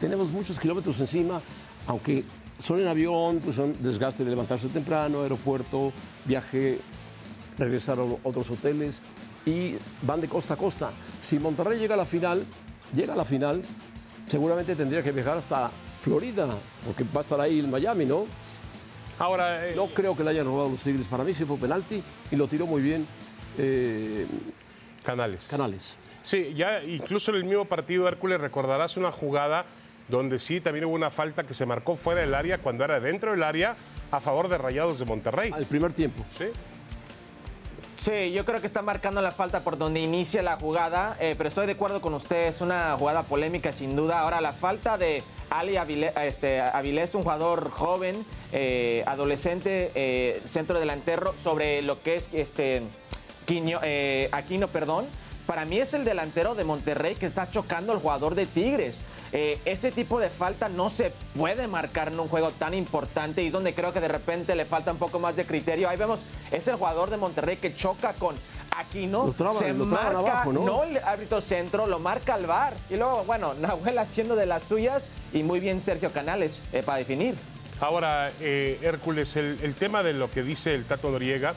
tenemos 0.00 0.28
muchos 0.30 0.58
kilómetros 0.58 0.98
encima, 1.00 1.40
aunque 1.86 2.24
son 2.58 2.80
en 2.80 2.88
avión, 2.88 3.40
pues 3.42 3.56
son 3.56 3.74
desgaste 3.82 4.24
de 4.24 4.30
levantarse 4.30 4.68
temprano, 4.68 5.22
aeropuerto, 5.22 5.92
viaje, 6.24 6.80
regresar 7.58 7.98
a 7.98 8.02
otros 8.02 8.50
hoteles 8.50 9.02
y 9.44 9.76
van 10.02 10.20
de 10.20 10.28
costa 10.28 10.54
a 10.54 10.56
costa. 10.56 10.92
Si 11.22 11.38
Monterrey 11.38 11.78
llega 11.78 11.94
a 11.94 11.98
la 11.98 12.04
final, 12.04 12.44
llega 12.94 13.14
a 13.14 13.16
la 13.16 13.24
final, 13.24 13.62
seguramente 14.26 14.74
tendría 14.74 15.02
que 15.02 15.12
viajar 15.12 15.38
hasta 15.38 15.70
Florida, 16.00 16.48
porque 16.86 17.04
va 17.04 17.18
a 17.18 17.20
estar 17.20 17.40
ahí 17.40 17.60
en 17.60 17.70
Miami, 17.70 18.04
¿no? 18.04 18.26
Ahora, 19.18 19.66
eh, 19.68 19.74
No 19.74 19.86
creo 19.86 20.16
que 20.16 20.22
le 20.22 20.30
hayan 20.30 20.46
robado 20.46 20.70
los 20.70 20.80
Tigres. 20.80 21.06
Para 21.06 21.24
mí 21.24 21.34
sí 21.34 21.44
fue 21.44 21.56
penalti 21.56 22.02
y 22.30 22.36
lo 22.36 22.46
tiró 22.46 22.66
muy 22.66 22.80
bien 22.80 23.06
eh, 23.58 24.26
Canales. 25.02 25.48
Canales. 25.48 25.96
Sí, 26.22 26.52
ya 26.54 26.82
incluso 26.84 27.30
en 27.32 27.38
el 27.38 27.44
mismo 27.44 27.64
partido, 27.64 28.06
Hércules, 28.06 28.40
recordarás 28.40 28.96
una 28.96 29.10
jugada 29.10 29.64
donde 30.08 30.38
sí 30.38 30.60
también 30.60 30.84
hubo 30.84 30.94
una 30.94 31.10
falta 31.10 31.44
que 31.44 31.54
se 31.54 31.66
marcó 31.66 31.96
fuera 31.96 32.20
del 32.20 32.34
área 32.34 32.58
cuando 32.58 32.84
era 32.84 33.00
dentro 33.00 33.32
del 33.32 33.42
área 33.42 33.76
a 34.10 34.20
favor 34.20 34.48
de 34.48 34.58
Rayados 34.58 34.98
de 34.98 35.04
Monterrey. 35.04 35.50
Al 35.52 35.66
primer 35.66 35.92
tiempo. 35.92 36.24
Sí. 36.36 36.46
Sí, 37.98 38.30
yo 38.30 38.44
creo 38.44 38.60
que 38.60 38.68
está 38.68 38.80
marcando 38.80 39.20
la 39.20 39.32
falta 39.32 39.60
por 39.60 39.76
donde 39.76 39.98
inicia 39.98 40.40
la 40.40 40.56
jugada, 40.56 41.16
eh, 41.18 41.34
pero 41.36 41.48
estoy 41.48 41.66
de 41.66 41.72
acuerdo 41.72 42.00
con 42.00 42.14
usted, 42.14 42.46
es 42.46 42.60
una 42.60 42.96
jugada 42.96 43.24
polémica 43.24 43.72
sin 43.72 43.96
duda. 43.96 44.20
Ahora, 44.20 44.40
la 44.40 44.52
falta 44.52 44.96
de 44.96 45.24
Ali 45.50 45.76
este, 46.22 46.60
Avilés, 46.60 47.16
un 47.16 47.22
jugador 47.22 47.70
joven, 47.70 48.24
eh, 48.52 49.02
adolescente, 49.04 49.90
eh, 49.96 50.40
centro 50.44 50.78
delantero, 50.78 51.34
sobre 51.42 51.82
lo 51.82 52.00
que 52.00 52.14
es 52.16 52.28
este, 52.32 52.82
eh, 53.48 54.28
Aquino, 54.30 54.68
perdón. 54.68 55.06
Para 55.46 55.64
mí 55.64 55.78
es 55.80 55.92
el 55.92 56.04
delantero 56.04 56.54
de 56.54 56.62
Monterrey 56.64 57.16
que 57.16 57.26
está 57.26 57.50
chocando 57.50 57.92
al 57.92 57.98
jugador 57.98 58.36
de 58.36 58.46
Tigres. 58.46 59.00
Eh, 59.32 59.58
ese 59.66 59.92
tipo 59.92 60.18
de 60.18 60.30
falta 60.30 60.68
no 60.70 60.88
se 60.88 61.12
puede 61.36 61.66
marcar 61.66 62.08
en 62.08 62.18
un 62.18 62.28
juego 62.28 62.50
tan 62.52 62.72
importante 62.72 63.42
y 63.42 63.48
es 63.48 63.52
donde 63.52 63.74
creo 63.74 63.92
que 63.92 64.00
de 64.00 64.08
repente 64.08 64.54
le 64.56 64.64
falta 64.64 64.90
un 64.90 64.98
poco 64.98 65.18
más 65.18 65.36
de 65.36 65.44
criterio. 65.44 65.88
Ahí 65.88 65.98
vemos, 65.98 66.20
es 66.50 66.66
el 66.68 66.76
jugador 66.76 67.10
de 67.10 67.18
Monterrey 67.18 67.56
que 67.58 67.74
choca 67.76 68.14
con 68.14 68.34
Aquino. 68.74 69.26
Lo 69.26 69.32
traban- 69.34 69.58
se 69.58 69.72
lo 69.74 69.84
marca, 69.84 70.18
abajo, 70.18 70.52
¿no? 70.52 70.82
el 70.84 70.96
árbitro 70.98 71.40
centro, 71.42 71.86
lo 71.86 71.98
marca 71.98 72.34
al 72.34 72.46
VAR. 72.46 72.72
Y 72.88 72.96
luego, 72.96 73.24
bueno, 73.24 73.52
Nahuel 73.60 73.98
haciendo 73.98 74.34
de 74.34 74.46
las 74.46 74.62
suyas 74.62 75.08
y 75.34 75.42
muy 75.42 75.60
bien 75.60 75.82
Sergio 75.82 76.10
Canales 76.10 76.62
eh, 76.72 76.82
para 76.82 76.98
definir. 76.98 77.34
Ahora, 77.80 78.32
eh, 78.40 78.78
Hércules, 78.82 79.36
el, 79.36 79.58
el 79.62 79.74
tema 79.74 80.02
de 80.02 80.12
lo 80.14 80.30
que 80.30 80.42
dice 80.42 80.74
el 80.74 80.84
Tato 80.84 81.10
Noriega, 81.10 81.54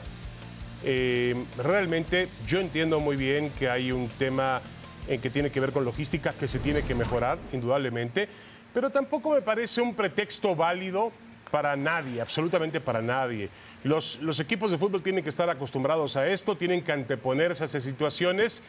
eh, 0.84 1.34
realmente 1.58 2.28
yo 2.46 2.60
entiendo 2.60 3.00
muy 3.00 3.16
bien 3.16 3.50
que 3.50 3.68
hay 3.70 3.92
un 3.92 4.08
tema 4.18 4.60
en 5.08 5.20
que 5.20 5.30
tiene 5.30 5.50
que 5.50 5.60
ver 5.60 5.72
con 5.72 5.84
logística 5.84 6.32
que 6.32 6.46
se 6.48 6.58
tiene 6.58 6.82
que 6.82 6.94
mejorar, 6.94 7.38
indudablemente, 7.52 8.28
pero 8.72 8.90
tampoco 8.90 9.30
me 9.30 9.42
parece 9.42 9.80
un 9.80 9.94
pretexto 9.94 10.54
válido 10.56 11.10
para 11.50 11.76
nadie, 11.76 12.20
absolutamente 12.20 12.80
para 12.80 13.02
nadie. 13.02 13.50
Los, 13.84 14.20
los 14.22 14.40
equipos 14.40 14.70
de 14.70 14.78
fútbol 14.78 15.02
tienen 15.02 15.22
que 15.22 15.28
estar 15.28 15.50
acostumbrados 15.50 16.16
a 16.16 16.26
esto, 16.26 16.56
tienen 16.56 16.82
que 16.82 16.92
anteponerse 16.92 17.64
a 17.64 17.66
esas 17.66 17.82
situaciones 17.82 18.62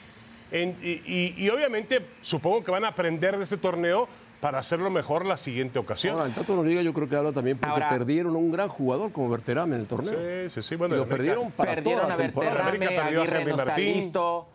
en- 0.51 0.75
y, 0.83 1.01
y- 1.05 1.33
y 1.37 1.49
obviamente 1.49 2.05
supongo 2.21 2.63
que 2.63 2.71
van 2.71 2.83
a 2.83 2.89
aprender 2.89 3.37
de 3.37 3.43
este 3.43 3.57
torneo 3.57 4.07
para 4.41 4.59
hacerlo 4.59 4.89
mejor 4.89 5.25
la 5.25 5.37
siguiente 5.37 5.79
ocasión. 5.79 6.15
Ahora, 6.15 6.25
el 6.27 6.33
Tato 6.33 6.53
Noriega 6.57 6.81
yo 6.81 6.93
creo 6.93 7.07
que 7.07 7.15
habla 7.15 7.31
también 7.31 7.57
porque 7.57 7.71
Ahora- 7.71 7.89
perdieron 7.89 8.35
a 8.35 8.37
un 8.39 8.51
gran 8.51 8.67
jugador 8.67 9.13
como 9.13 9.29
Berterame 9.29 9.75
en 9.75 9.81
el 9.81 9.87
torneo. 9.87 10.13
Sí, 10.49 10.49
sí, 10.53 10.61
sí. 10.61 10.73
Y 10.73 10.77
Bueno, 10.77 10.95
lo 10.97 11.03
el 11.03 11.07
América- 11.07 11.15
perdieron 11.35 11.51
para 11.53 11.75
Perdieron 11.75 12.01
toda 12.01 12.13
a 12.13 12.17
la 12.17 12.21
temporada. 12.23 12.59
América 12.67 12.85
Berterame, 12.89 13.25
perdió 13.45 13.53
a 13.53 13.65
Martín. 13.65 13.93
listo. 13.95 14.47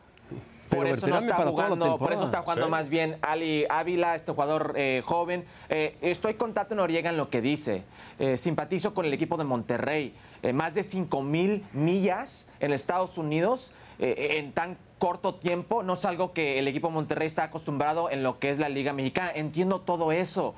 Por 0.69 0.87
eso 0.87 1.07
no 1.07 1.19
está 1.19 1.37
para 1.37 1.51
jugando, 1.51 1.99
por 1.99 2.13
eso 2.13 2.25
está 2.25 2.43
jugando 2.43 2.67
Sí. 2.67 2.71
más 2.71 2.89
bien 2.89 3.17
Ali 3.23 3.65
Ávila, 3.69 4.15
este 4.15 4.33
jugador 4.33 4.75
eh, 4.77 5.03
joven. 5.05 5.45
Eh, 5.69 5.97
estoy 6.01 6.35
con 6.35 6.55
Tato 6.55 6.75
Noriega 6.75 7.11
en 7.11 7.17
lo 7.17 7.31
que 7.31 7.41
dice. 7.41 7.83
Eh, 8.19 8.37
simpatizo 8.39 8.95
con 8.95 9.07
el 9.07 9.13
equipo 9.13 9.37
de 9.37 9.45
Monterrey. 9.45 10.15
Eh, 10.43 10.53
más 10.53 10.75
de 10.75 10.83
5 10.83 11.23
mil 11.23 11.65
millas 11.73 12.51
en 12.61 12.73
Estados 12.73 13.19
Unidos 13.19 13.73
en 14.01 14.53
tan 14.53 14.77
corto 14.99 15.35
tiempo. 15.35 15.83
No 15.83 15.95
es 15.95 16.05
algo 16.05 16.33
que 16.33 16.61
el 16.61 16.69
equipo 16.69 16.87
de 16.87 16.95
Monterrey 16.95 17.27
está 17.27 17.43
acostumbrado 17.45 18.11
en 18.11 18.23
lo 18.23 18.39
que 18.39 18.51
es 18.51 18.61
la 18.61 18.69
Liga 18.69 18.93
Mexicana. 18.93 19.33
Entiendo 19.35 19.81
todo 19.81 20.13
eso. 20.13 20.55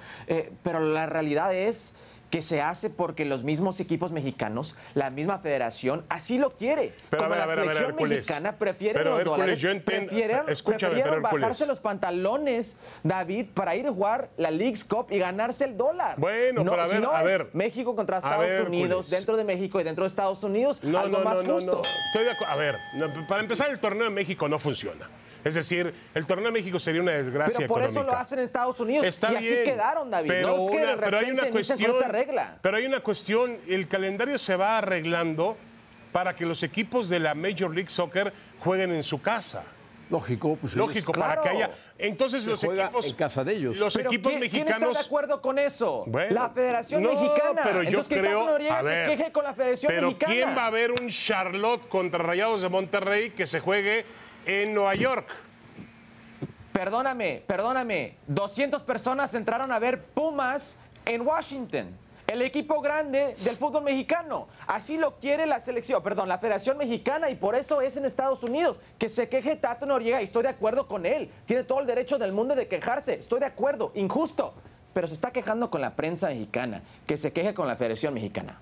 Pero 0.62 0.80
la 0.80 1.06
realidad 1.06 1.54
es 1.54 1.96
que 2.30 2.42
se 2.42 2.62
hace 2.62 2.90
porque 2.90 3.24
los 3.24 3.42
mismos 3.42 3.80
equipos 3.80 4.12
mexicanos, 4.12 4.76
la 4.94 5.10
misma 5.10 5.38
federación, 5.40 6.04
así 6.08 6.38
lo 6.38 6.50
quiere. 6.50 6.94
Pero 7.10 7.24
a 7.24 7.26
Como 7.26 7.30
ver, 7.30 7.38
la 7.38 7.44
a 7.44 7.46
ver, 7.48 7.58
a 7.58 7.62
ver, 7.62 7.72
selección 7.72 7.90
Hércules. 7.90 8.18
mexicana 8.18 8.52
prefiere 8.56 8.94
Pero, 8.94 9.10
los 9.10 9.18
Hércules, 9.20 9.36
dólares, 9.38 9.60
yo 9.60 9.70
entiendo- 9.70 10.06
prefirieron, 10.08 10.48
escúchame, 10.48 10.92
prefirieron 10.94 11.22
pero, 11.22 11.34
bajarse 11.40 11.66
los 11.66 11.80
pantalones, 11.80 12.78
David, 13.02 13.46
para 13.52 13.74
ir 13.74 13.86
a 13.86 13.90
jugar 13.92 14.28
la 14.36 14.50
League's 14.50 14.84
Cup 14.84 15.06
y 15.10 15.18
ganarse 15.18 15.64
el 15.64 15.76
dólar. 15.76 16.14
Bueno, 16.18 16.62
No, 16.62 16.70
pero 16.70 16.82
a 16.82 16.86
si 16.86 16.94
ver, 16.94 17.02
no 17.02 17.10
a 17.10 17.22
ver. 17.22 17.48
México 17.52 17.96
contra 17.96 18.16
A 18.16 18.18
Estados 18.20 18.46
ver, 18.46 18.62
Unidos, 18.68 19.10
dentro 19.10 19.36
de 19.36 19.44
México 19.44 19.80
y 19.80 19.84
dentro 19.84 20.04
de 20.04 20.08
Estados 20.08 20.42
Unidos, 20.44 20.82
No, 20.84 20.98
algo 21.00 21.18
no, 21.18 21.24
más 21.24 21.38
justo. 21.40 21.82
Estoy 22.06 22.24
de 22.24 22.30
acuerdo. 22.30 22.52
A 22.52 22.56
ver, 22.56 22.76
para 23.28 23.40
empezar, 23.42 23.70
el 23.70 23.78
torneo 23.80 24.04
de 24.04 24.10
México 24.10 24.48
no 24.48 24.58
funciona. 24.58 25.08
Es 25.44 25.54
decir, 25.54 25.94
el 26.14 26.26
torneo 26.26 26.46
de 26.46 26.52
México 26.52 26.78
sería 26.78 27.00
una 27.00 27.12
desgracia 27.12 27.56
Pero 27.58 27.68
por 27.68 27.78
económica. 27.82 28.02
eso 28.02 28.12
lo 28.12 28.18
hacen 28.18 28.38
en 28.40 28.44
Estados 28.44 28.78
Unidos. 28.80 29.06
Está 29.06 29.32
y 29.32 29.36
bien. 29.38 29.54
así 29.54 29.64
quedaron, 29.70 30.10
David. 30.10 30.28
Pero, 30.28 30.56
no 30.56 30.64
es 30.64 30.70
que 30.70 30.76
una- 30.76 30.96
pero 30.96 31.18
hay 31.18 31.30
una 31.30 31.50
cuestión. 31.50 31.90
esta 31.92 32.08
regla. 32.08 32.58
Pero 32.60 32.76
hay 32.76 32.86
una 32.86 33.00
cuestión. 33.00 33.56
El 33.66 33.88
calendario 33.88 34.38
se 34.38 34.56
va 34.56 34.78
arreglando 34.78 35.56
para 36.12 36.34
que 36.34 36.44
los 36.44 36.62
equipos 36.62 37.08
de 37.08 37.20
la 37.20 37.34
Major 37.34 37.72
League 37.74 37.88
Soccer 37.90 38.32
jueguen 38.58 38.92
en 38.94 39.02
su 39.02 39.22
casa. 39.22 39.62
Lógico, 40.10 40.58
pues 40.60 40.74
Lógico, 40.74 41.12
claro. 41.12 41.36
para 41.36 41.40
que 41.42 41.48
haya. 41.56 41.70
Entonces 41.96 42.42
Se 42.42 42.50
los 42.50 42.64
equipos. 42.64 43.06
en 43.06 43.14
casa 43.14 43.44
de 43.44 43.52
ellos. 43.54 43.76
Los 43.76 43.94
Pero 43.94 44.10
equipos 44.10 44.32
¿quién, 44.32 44.40
quién 44.50 44.64
mexicanos. 44.64 44.90
está 44.90 45.02
de 45.02 45.06
acuerdo 45.06 45.40
con 45.40 45.56
eso? 45.60 46.02
Bueno, 46.08 46.34
la 46.34 46.50
Federación 46.50 47.00
no, 47.04 47.12
Mexicana. 47.14 47.60
Pero 47.62 47.82
yo 47.84 47.88
Entonces, 47.90 48.08
que 48.14 48.20
creo. 48.20 48.44
Noriega 48.44 48.78
a 48.78 48.82
ver, 48.82 49.08
se 49.10 49.16
queje 49.16 49.30
con 49.32 49.44
la 49.44 49.54
Federación 49.54 49.92
pero 49.94 50.06
Mexicana. 50.08 50.32
¿quién 50.34 50.58
va 50.58 50.66
a 50.66 50.70
ver 50.70 50.90
un 50.90 51.08
Charlotte 51.10 51.88
contra 51.88 52.24
Rayados 52.24 52.60
de 52.62 52.68
Monterrey 52.68 53.30
que 53.30 53.46
se 53.46 53.60
juegue 53.60 54.04
en 54.46 54.74
Nueva 54.74 54.94
York? 54.94 55.28
Perdóname, 56.72 57.42
perdóname. 57.46 58.16
200 58.28 58.82
personas 58.82 59.34
entraron 59.34 59.72
a 59.72 59.78
ver 59.78 60.02
Pumas 60.02 60.78
en 61.04 61.22
Washington. 61.22 61.88
El 62.26 62.42
equipo 62.42 62.80
grande 62.80 63.34
del 63.40 63.56
fútbol 63.56 63.82
mexicano. 63.82 64.46
Así 64.68 64.96
lo 64.96 65.16
quiere 65.16 65.46
la 65.46 65.58
selección, 65.58 66.00
perdón, 66.00 66.28
la 66.28 66.38
Federación 66.38 66.78
Mexicana 66.78 67.28
y 67.28 67.34
por 67.34 67.56
eso 67.56 67.80
es 67.80 67.96
en 67.96 68.04
Estados 68.04 68.44
Unidos. 68.44 68.78
Que 68.98 69.08
se 69.08 69.28
queje 69.28 69.56
Tato 69.56 69.84
Noriega 69.84 70.20
y 70.20 70.24
estoy 70.24 70.44
de 70.44 70.50
acuerdo 70.50 70.86
con 70.86 71.06
él. 71.06 71.28
Tiene 71.44 71.64
todo 71.64 71.80
el 71.80 71.86
derecho 71.86 72.18
del 72.18 72.32
mundo 72.32 72.54
de 72.54 72.68
quejarse. 72.68 73.14
Estoy 73.14 73.40
de 73.40 73.46
acuerdo, 73.46 73.90
injusto. 73.96 74.54
Pero 74.94 75.08
se 75.08 75.14
está 75.14 75.32
quejando 75.32 75.70
con 75.70 75.80
la 75.80 75.96
prensa 75.96 76.28
mexicana. 76.28 76.82
Que 77.04 77.16
se 77.16 77.32
queje 77.32 77.52
con 77.52 77.66
la 77.66 77.74
Federación 77.74 78.14
Mexicana. 78.14 78.60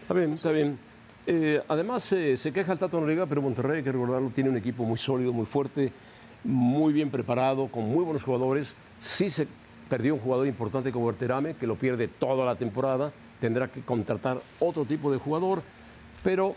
Está 0.00 0.14
bien, 0.14 0.32
está 0.32 0.50
bien. 0.50 0.78
Eh, 1.26 1.62
además, 1.68 2.10
eh, 2.12 2.36
se 2.36 2.52
queja 2.52 2.72
el 2.72 2.78
Tato 2.78 3.00
Noriega, 3.00 3.26
pero 3.26 3.40
Monterrey, 3.40 3.78
hay 3.78 3.82
que 3.82 3.92
recordarlo, 3.92 4.30
tiene 4.34 4.50
un 4.50 4.56
equipo 4.56 4.84
muy 4.84 4.98
sólido, 4.98 5.32
muy 5.32 5.46
fuerte, 5.46 5.90
muy 6.42 6.92
bien 6.92 7.10
preparado, 7.10 7.68
con 7.68 7.84
muy 7.90 8.04
buenos 8.04 8.22
jugadores. 8.22 8.74
Sí 8.98 9.30
se 9.30 9.46
perdió 9.88 10.14
un 10.14 10.20
jugador 10.20 10.46
importante 10.46 10.92
como 10.92 11.06
Berterame, 11.06 11.54
que 11.54 11.66
lo 11.66 11.76
pierde 11.76 12.08
toda 12.08 12.44
la 12.44 12.56
temporada. 12.56 13.10
Tendrá 13.40 13.68
que 13.68 13.80
contratar 13.80 14.38
otro 14.60 14.84
tipo 14.84 15.10
de 15.10 15.18
jugador, 15.18 15.62
pero 16.22 16.54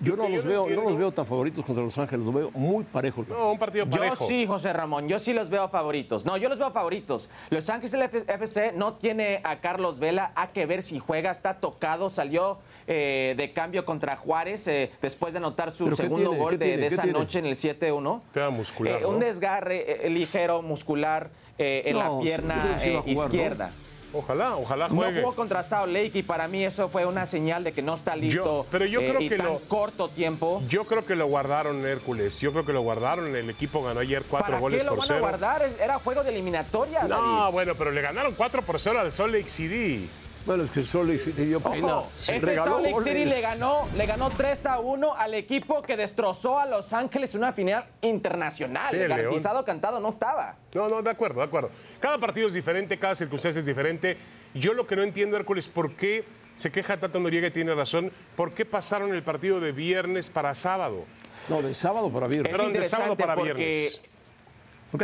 yo 0.00 0.16
no 0.16 0.28
yo 0.28 0.36
los 0.36 0.44
no 0.46 0.50
veo, 0.50 0.68
no 0.70 0.82
los 0.88 0.96
veo 0.98 1.12
tan 1.12 1.26
favoritos 1.26 1.64
contra 1.64 1.84
Los 1.84 1.96
Ángeles, 1.98 2.24
los 2.24 2.34
veo 2.34 2.50
muy 2.52 2.84
parejos. 2.84 3.28
No, 3.28 3.52
un 3.52 3.58
partido 3.58 3.86
parejo. 3.86 4.16
Yo 4.20 4.26
sí, 4.26 4.46
José 4.46 4.72
Ramón, 4.72 5.08
yo 5.08 5.18
sí 5.18 5.34
los 5.34 5.50
veo 5.50 5.68
favoritos. 5.68 6.24
No, 6.24 6.38
yo 6.38 6.48
los 6.48 6.58
veo 6.58 6.70
favoritos. 6.72 7.28
Los 7.50 7.68
Ángeles 7.68 7.92
del 7.92 8.02
F- 8.02 8.24
FC 8.26 8.72
no 8.72 8.94
tiene 8.94 9.40
a 9.44 9.56
Carlos 9.60 9.98
Vela, 9.98 10.32
hay 10.34 10.48
que 10.54 10.64
ver 10.64 10.82
si 10.82 10.98
juega, 10.98 11.30
está 11.30 11.54
tocado, 11.60 12.08
salió 12.08 12.58
eh, 12.86 13.34
de 13.36 13.52
cambio 13.52 13.84
contra 13.84 14.16
Juárez 14.16 14.66
eh, 14.68 14.90
después 15.00 15.32
de 15.32 15.38
anotar 15.38 15.70
su 15.70 15.84
¿Pero 15.84 15.96
qué 15.96 16.02
segundo 16.04 16.30
tiene? 16.30 16.38
gol 16.44 16.50
¿Qué 16.52 16.58
de, 16.58 16.64
tiene? 16.66 16.82
de 16.82 16.88
¿Qué 16.88 16.94
esa 16.94 17.02
tiene? 17.02 17.18
noche 17.18 17.38
en 17.38 17.46
el 17.46 17.56
7-1. 17.56 18.20
Tema 18.32 18.50
muscular, 18.50 19.02
Eh, 19.02 19.06
Un 19.06 19.18
¿no? 19.18 19.24
desgarre 19.24 20.06
eh, 20.06 20.10
ligero, 20.10 20.62
muscular 20.62 21.30
eh, 21.58 21.82
en 21.86 21.92
No, 21.94 21.98
la 21.98 22.04
yo 22.06 22.20
pierna 22.20 22.78
sí 22.80 22.88
eh, 22.90 23.02
¿no? 23.04 23.12
izquierda. 23.12 23.70
Ojalá, 24.12 24.56
ojalá 24.56 24.88
No 24.88 24.96
juegue. 24.96 25.20
jugó 25.20 25.36
contra 25.36 25.62
Sao 25.62 25.86
Lake 25.86 26.10
y 26.18 26.22
para 26.24 26.48
mí 26.48 26.64
eso 26.64 26.88
fue 26.88 27.06
una 27.06 27.26
señal 27.26 27.62
de 27.62 27.70
que 27.72 27.80
no 27.80 27.94
está 27.94 28.16
listo 28.16 28.66
pero 28.68 28.84
yo 28.84 29.00
eh, 29.02 29.08
creo 29.08 29.20
y 29.20 29.28
que 29.28 29.36
tan 29.36 29.46
lo- 29.46 29.60
corto 29.68 30.08
tiempo. 30.08 30.60
Yo 30.68 30.84
creo 30.84 31.06
que 31.06 31.14
lo 31.14 31.26
guardaron 31.28 31.86
Hércules. 31.86 32.40
Yo 32.40 32.50
creo 32.50 32.66
que 32.66 32.72
lo 32.72 32.80
guardaron. 32.80 33.36
El 33.36 33.48
equipo 33.48 33.84
ganó 33.84 34.00
ayer 34.00 34.24
cuatro 34.28 34.48
¿Para 34.48 34.58
goles 34.60 34.80
qué 34.82 34.84
lo 34.86 34.90
por 34.96 34.98
van 34.98 35.06
cero. 35.06 35.18
a 35.18 35.20
guardar? 35.28 35.68
Era 35.80 35.98
juego 36.00 36.24
de 36.24 36.30
eliminatoria, 36.30 37.04
No, 37.04 37.08
David. 37.44 37.52
bueno, 37.52 37.74
pero 37.78 37.92
le 37.92 38.00
ganaron 38.02 38.34
4 38.34 38.62
por 38.62 38.80
0 38.80 38.98
al 38.98 39.12
Salt 39.12 39.32
Lake 39.32 39.48
City. 39.48 40.08
Bueno, 40.46 40.64
es 40.64 40.70
que 40.70 40.80
Lake 40.80 41.18
City 41.18 41.44
dio 41.44 41.60
pena. 41.60 41.98
Ojo, 41.98 42.10
ese 42.16 42.40
Regaló 42.40 42.72
Salt 42.72 42.84
Lake 42.84 42.98
City 42.98 43.10
goles. 43.10 43.28
le 43.28 43.40
ganó, 43.40 43.88
le 43.96 44.06
ganó 44.06 44.30
3 44.30 44.66
a 44.66 44.80
1 44.80 45.14
al 45.14 45.34
equipo 45.34 45.82
que 45.82 45.96
destrozó 45.96 46.58
a 46.58 46.66
Los 46.66 46.92
Ángeles 46.92 47.34
en 47.34 47.40
una 47.42 47.52
final 47.52 47.84
internacional. 48.00 48.88
Sí, 48.90 48.96
el 48.96 49.08
León. 49.08 49.18
Garantizado 49.18 49.64
cantado 49.64 50.00
no 50.00 50.08
estaba. 50.08 50.56
No, 50.74 50.88
no, 50.88 51.02
de 51.02 51.10
acuerdo, 51.10 51.40
de 51.40 51.46
acuerdo. 51.46 51.70
Cada 52.00 52.18
partido 52.18 52.46
es 52.46 52.54
diferente, 52.54 52.98
cada 52.98 53.14
circunstancia 53.14 53.60
es 53.60 53.66
diferente. 53.66 54.16
Yo 54.54 54.72
lo 54.72 54.86
que 54.86 54.96
no 54.96 55.02
entiendo, 55.02 55.36
Hércules, 55.36 55.68
¿por 55.68 55.92
qué 55.92 56.24
se 56.56 56.72
queja 56.72 56.96
Tata 56.96 57.18
Noriega 57.18 57.48
y 57.48 57.50
tiene 57.50 57.74
razón? 57.74 58.10
¿Por 58.34 58.52
qué 58.54 58.64
pasaron 58.64 59.14
el 59.14 59.22
partido 59.22 59.60
de 59.60 59.72
viernes 59.72 60.30
para 60.30 60.54
sábado? 60.54 61.04
No, 61.48 61.62
de 61.62 61.74
sábado 61.74 62.10
para 62.10 62.26
viernes. 62.26 62.50
Es 62.50 62.56
Perdón, 62.56 62.72
de 62.72 62.84
sábado 62.84 63.16
para 63.16 63.34
porque 63.34 63.52
viernes. 63.52 64.00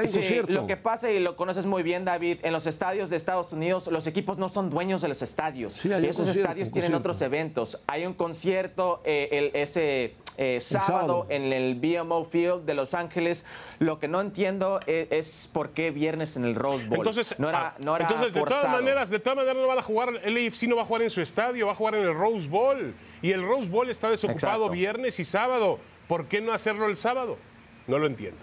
Sí, 0.06 0.40
lo 0.48 0.66
que 0.66 0.76
pasa, 0.76 1.10
y 1.10 1.20
lo 1.20 1.36
conoces 1.36 1.64
muy 1.64 1.82
bien, 1.82 2.04
David, 2.04 2.38
en 2.42 2.52
los 2.52 2.66
estadios 2.66 3.08
de 3.10 3.16
Estados 3.16 3.52
Unidos, 3.52 3.86
los 3.86 4.06
equipos 4.06 4.36
no 4.38 4.48
son 4.48 4.68
dueños 4.70 5.00
de 5.00 5.08
los 5.08 5.22
estadios. 5.22 5.74
Sí, 5.74 5.90
Esos 5.92 6.26
estadios 6.28 6.70
tienen 6.72 6.90
concierto. 6.92 6.96
otros 6.98 7.22
eventos. 7.22 7.82
Hay 7.86 8.04
un 8.04 8.14
concierto 8.14 9.00
eh, 9.04 9.28
el- 9.30 9.50
ese 9.54 10.14
eh, 10.38 10.58
sábado, 10.60 10.86
sábado. 10.86 11.26
en 11.30 11.52
el 11.52 11.76
BMO 11.76 12.24
Field 12.24 12.64
de 12.66 12.74
Los 12.74 12.94
Ángeles. 12.94 13.46
Lo 13.78 13.98
que 13.98 14.08
no 14.08 14.20
entiendo 14.20 14.80
es, 14.86 15.08
es 15.10 15.50
por 15.52 15.70
qué 15.70 15.90
viernes 15.90 16.36
en 16.36 16.44
el 16.44 16.54
Rose 16.56 16.86
Bowl. 16.88 16.98
Entonces, 16.98 17.38
no 17.38 17.48
era, 17.48 17.68
ah, 17.68 17.74
no 17.82 17.96
era 17.96 18.06
entonces 18.06 18.34
de 18.34 18.40
todas 18.42 18.68
maneras, 18.70 19.08
de 19.10 19.18
todas 19.18 19.36
maneras 19.36 19.56
no 19.56 19.66
van 19.68 19.78
a 19.78 19.82
jugar, 19.82 20.10
el 20.24 20.36
AFC 20.36 20.64
no 20.68 20.76
va 20.76 20.82
a 20.82 20.84
jugar 20.84 21.02
en 21.02 21.10
su 21.10 21.20
estadio, 21.22 21.66
va 21.66 21.72
a 21.72 21.76
jugar 21.76 21.94
en 21.94 22.02
el 22.06 22.14
Rose 22.14 22.48
Bowl. 22.48 22.92
Y 23.22 23.30
el 23.32 23.42
Rose 23.42 23.70
Bowl 23.70 23.88
está 23.88 24.10
desocupado 24.10 24.64
Exacto. 24.64 24.72
viernes 24.72 25.18
y 25.20 25.24
sábado. 25.24 25.78
¿Por 26.08 26.26
qué 26.26 26.40
no 26.40 26.52
hacerlo 26.52 26.86
el 26.88 26.96
sábado? 26.96 27.38
No 27.86 27.98
lo 27.98 28.06
entiendo. 28.06 28.36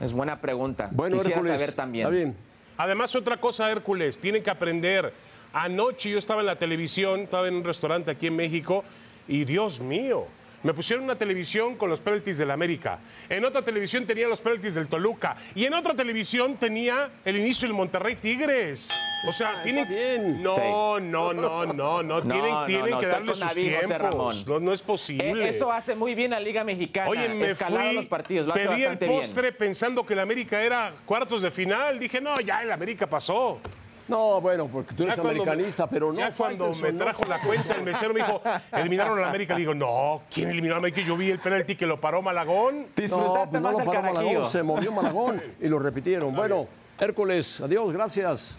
Es 0.00 0.12
buena 0.12 0.40
pregunta. 0.40 0.88
Bueno, 0.92 1.16
Quisiera 1.16 1.36
Hércules, 1.36 1.60
saber 1.60 1.74
también. 1.74 2.06
Está 2.06 2.14
bien. 2.14 2.36
Además, 2.76 3.14
otra 3.14 3.36
cosa, 3.36 3.70
Hércules, 3.70 4.18
tienen 4.18 4.42
que 4.42 4.50
aprender. 4.50 5.12
Anoche 5.52 6.10
yo 6.10 6.18
estaba 6.18 6.40
en 6.40 6.46
la 6.46 6.56
televisión, 6.56 7.20
estaba 7.20 7.46
en 7.46 7.54
un 7.54 7.64
restaurante 7.64 8.10
aquí 8.10 8.26
en 8.26 8.36
México, 8.36 8.82
y 9.28 9.44
Dios 9.44 9.80
mío, 9.80 10.26
me 10.64 10.74
pusieron 10.74 11.04
una 11.04 11.16
televisión 11.16 11.76
con 11.76 11.88
los 11.90 12.00
penalties 12.00 12.38
del 12.38 12.50
América. 12.50 12.98
En 13.28 13.44
otra 13.44 13.62
televisión 13.62 14.04
tenía 14.06 14.26
los 14.26 14.40
penalties 14.40 14.74
del 14.74 14.88
Toluca. 14.88 15.36
Y 15.54 15.64
en 15.66 15.74
otra 15.74 15.94
televisión 15.94 16.56
tenía 16.56 17.10
el 17.24 17.36
inicio 17.36 17.68
del 17.68 17.76
Monterrey 17.76 18.16
Tigres. 18.16 18.90
O 19.28 19.32
sea, 19.32 19.62
tienen. 19.62 19.86
bien. 19.88 20.42
No, 20.42 20.54
Sí. 20.54 20.60
no, 20.62 21.00
no, 21.32 21.32
no, 21.66 22.02
no. 22.02 22.22
Tienen, 22.22 22.50
no, 22.50 22.64
tienen 22.64 22.90
no, 22.90 22.98
que 22.98 23.06
darle 23.06 23.34
sus 23.34 23.40
David, 23.40 23.68
tiempos. 23.78 23.98
Ramón. 23.98 24.44
No, 24.46 24.60
no 24.60 24.72
es 24.72 24.80
Eh, 24.80 24.84
posible. 24.84 25.48
eso 25.48 25.70
hace 25.70 25.94
muy 25.94 26.14
bien 26.14 26.30
la 26.32 26.40
Liga 26.40 26.64
Mexicana. 26.64 27.08
Oye, 27.08 27.28
me 27.28 27.54
fui, 27.54 27.94
los 27.94 28.06
partidos. 28.06 28.46
Lo 28.48 28.54
pedí 28.54 28.82
el 28.84 28.96
bien. 28.96 29.10
postre 29.12 29.52
pensando 29.52 30.04
que 30.04 30.14
el 30.14 30.20
América 30.20 30.62
era 30.62 30.92
cuartos 31.06 31.42
de 31.42 31.50
final. 31.50 31.98
Dije, 31.98 32.20
no, 32.20 32.34
ya 32.40 32.62
el 32.62 32.72
América 32.72 33.06
pasó. 33.06 33.60
No, 34.06 34.40
bueno, 34.40 34.66
porque 34.68 34.94
tú 34.94 35.04
eres 35.04 35.16
Ya 35.16 35.22
cuando- 35.22 35.42
americanista, 35.42 35.86
pero 35.88 36.12
no. 36.12 36.18
Ya 36.18 36.30
cuando 36.30 36.70
me 36.74 36.92
no. 36.92 36.98
trajo 37.04 37.24
la 37.24 37.40
cuenta, 37.40 37.74
el 37.74 37.82
mesero 37.82 38.12
me 38.12 38.20
dijo, 38.20 38.42
eliminaron 38.72 39.18
a 39.18 39.22
la 39.22 39.28
América. 39.28 39.54
Le 39.54 39.60
digo, 39.60 39.74
no, 39.74 40.22
¿quién 40.32 40.50
eliminó 40.50 40.74
a 40.74 40.76
la 40.76 40.78
América? 40.80 41.00
Yo 41.00 41.16
vi 41.16 41.30
el 41.30 41.38
penalti 41.38 41.74
que 41.74 41.86
lo 41.86 41.98
paró 42.00 42.20
Malagón. 42.20 42.86
Disfrutaste 42.94 43.56
no, 43.56 43.60
más 43.62 43.72
no 43.72 43.78
el 43.80 43.84
lo 43.86 43.90
paró 43.92 44.02
carajillo. 44.02 44.26
Malagón, 44.30 44.50
se 44.52 44.62
movió 44.62 44.92
Malagón 44.92 45.42
y 45.60 45.68
lo 45.68 45.78
repitieron. 45.78 46.34
Bueno, 46.34 46.66
Hércules, 46.98 47.60
adiós, 47.62 47.92
gracias. 47.92 48.56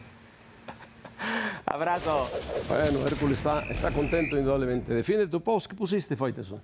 Abrazo. 1.65 2.29
Bueno, 2.67 3.05
Hércules 3.07 3.37
está, 3.37 3.61
está 3.69 3.91
contento 3.91 4.37
indudablemente. 4.37 4.93
Defiende 4.93 5.27
tu 5.27 5.41
post. 5.41 5.67
¿Qué 5.67 5.75
pusiste, 5.75 6.15
Faitelson? 6.15 6.61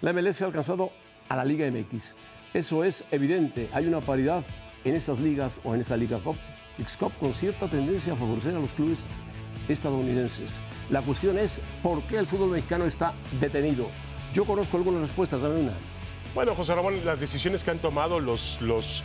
La 0.00 0.12
MLS 0.12 0.42
ha 0.42 0.46
alcanzado 0.46 0.90
a 1.28 1.36
la 1.36 1.44
Liga 1.44 1.70
MX. 1.70 2.14
Eso 2.54 2.84
es 2.84 3.04
evidente. 3.10 3.68
Hay 3.72 3.86
una 3.86 4.00
paridad 4.00 4.42
en 4.84 4.94
estas 4.96 5.20
ligas 5.20 5.60
o 5.64 5.74
en 5.74 5.80
esta 5.80 5.96
Liga 5.96 6.18
Cup, 6.18 6.36
Cup 6.98 7.12
con 7.20 7.34
cierta 7.34 7.68
tendencia 7.68 8.12
a 8.12 8.16
favorecer 8.16 8.54
a 8.54 8.58
los 8.60 8.72
clubes 8.72 8.98
estadounidenses. 9.68 10.58
La 10.90 11.02
cuestión 11.02 11.38
es 11.38 11.60
por 11.82 12.02
qué 12.02 12.18
el 12.18 12.26
fútbol 12.26 12.50
mexicano 12.50 12.84
está 12.84 13.14
detenido. 13.40 13.86
Yo 14.34 14.44
conozco 14.44 14.76
algunas 14.76 15.00
respuestas, 15.02 15.42
dame 15.42 15.60
una. 15.60 15.72
Bueno, 16.34 16.54
José 16.54 16.74
Ramón, 16.74 16.94
las 17.04 17.20
decisiones 17.20 17.62
que 17.64 17.70
han 17.70 17.78
tomado 17.78 18.18
los, 18.18 18.60
los, 18.62 19.02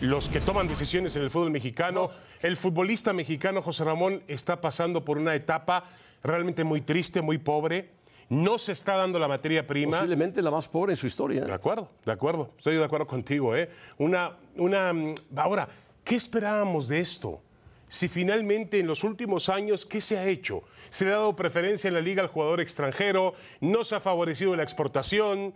los 0.00 0.28
que 0.28 0.40
toman 0.40 0.68
decisiones 0.68 1.16
en 1.16 1.22
el 1.22 1.30
fútbol 1.30 1.50
mexicano, 1.50 2.10
el 2.42 2.56
futbolista 2.56 3.12
mexicano, 3.12 3.62
José 3.62 3.84
Ramón, 3.84 4.22
está 4.28 4.60
pasando 4.60 5.04
por 5.04 5.18
una 5.18 5.34
etapa 5.34 5.84
realmente 6.22 6.64
muy 6.64 6.82
triste, 6.82 7.22
muy 7.22 7.38
pobre. 7.38 7.90
No 8.28 8.58
se 8.58 8.72
está 8.72 8.96
dando 8.96 9.18
la 9.20 9.28
materia 9.28 9.66
prima. 9.66 9.98
Posiblemente 9.98 10.42
la 10.42 10.50
más 10.50 10.66
pobre 10.68 10.92
en 10.92 10.96
su 10.96 11.06
De 11.06 11.08
historia. 11.08 11.54
acuerdo, 11.54 11.88
de 12.04 12.12
acuerdo. 12.12 12.50
Estoy 12.58 12.74
de 12.76 12.84
acuerdo 12.84 13.06
contigo, 13.06 13.54
¿eh? 13.56 13.70
Una, 13.98 14.32
una. 14.56 14.92
mm, 14.92 15.14
Ahora, 15.36 15.68
¿qué 16.06 16.14
esperábamos 16.14 16.86
de 16.86 17.00
esto? 17.00 17.42
Si 17.88 18.08
finalmente 18.08 18.78
en 18.78 18.86
los 18.86 19.04
últimos 19.04 19.48
años, 19.48 19.84
¿qué 19.84 20.00
se 20.00 20.16
ha 20.16 20.26
hecho? 20.26 20.62
Se 20.88 21.04
le 21.04 21.10
ha 21.10 21.16
dado 21.16 21.36
preferencia 21.36 21.88
en 21.88 21.94
la 21.94 22.00
liga 22.00 22.22
al 22.22 22.28
jugador 22.28 22.60
extranjero, 22.60 23.34
no 23.60 23.84
se 23.84 23.96
ha 23.96 24.00
favorecido 24.00 24.54
la 24.56 24.62
exportación. 24.62 25.52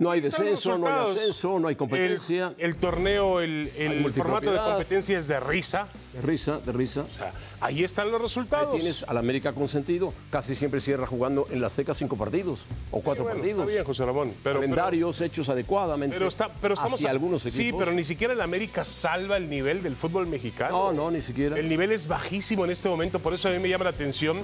No 0.00 0.10
hay 0.10 0.20
descenso, 0.22 0.78
no 0.78 0.86
hay 0.86 1.12
ascenso, 1.12 1.60
no 1.60 1.68
hay 1.68 1.76
competencia. 1.76 2.54
El, 2.58 2.70
el 2.70 2.76
torneo, 2.76 3.40
el, 3.40 3.70
el 3.76 4.12
formato 4.14 4.50
de 4.50 4.58
competencia 4.58 5.18
es 5.18 5.28
de 5.28 5.38
risa. 5.38 5.88
De 6.14 6.22
risa, 6.22 6.58
de 6.58 6.72
risa. 6.72 7.02
O 7.02 7.12
sea, 7.12 7.32
ahí 7.60 7.84
están 7.84 8.10
los 8.10 8.18
Ahí 8.18 8.22
resultados. 8.26 8.74
tienes 8.74 9.04
al 9.06 9.18
América 9.18 9.52
consentido, 9.52 10.12
casi 10.30 10.56
siempre 10.56 10.80
cierra 10.80 11.06
jugando 11.06 11.46
en 11.50 11.60
la 11.60 11.66
Azteca 11.66 11.92
cinco 11.92 12.16
partidos 12.16 12.60
o 12.90 13.00
cuatro 13.02 13.24
Bueno, 13.24 13.38
partidos. 13.40 13.60
Está 13.60 13.72
bien, 13.72 13.84
José 13.84 14.06
Ramón. 14.06 14.28
Pero, 14.28 14.38
pero- 14.42 14.60
Calendarios 14.60 15.20
hechos 15.20 15.48
adecuadamente. 15.50 16.16
pero 16.16 16.28
está, 16.28 16.48
pero 16.62 16.72
estamos 16.74 16.94
hacia 16.94 17.08
a- 17.08 17.12
algunos 17.12 17.42
Sí, 17.42 17.60
equipos. 17.60 17.80
pero 17.80 17.92
ni 17.92 18.02
siquiera 18.02 18.32
el 18.32 18.40
América 18.40 18.84
salva 18.84 19.36
el 19.36 19.50
nivel 19.50 19.82
del 19.82 19.96
fútbol 19.96 20.26
mexicano. 20.26 20.70
No, 20.70 20.92
no, 20.94 21.10
ni 21.10 21.20
siquiera. 21.20 21.58
El 21.58 21.68
nivel 21.68 21.92
es 21.92 22.08
bajísimo 22.08 22.64
en 22.64 22.70
este 22.70 22.88
momento, 22.88 23.18
por 23.18 23.34
eso 23.34 23.48
a 23.48 23.52
mí 23.52 23.58
me 23.58 23.68
llama 23.68 23.84
la 23.84 23.90
atención 23.90 24.38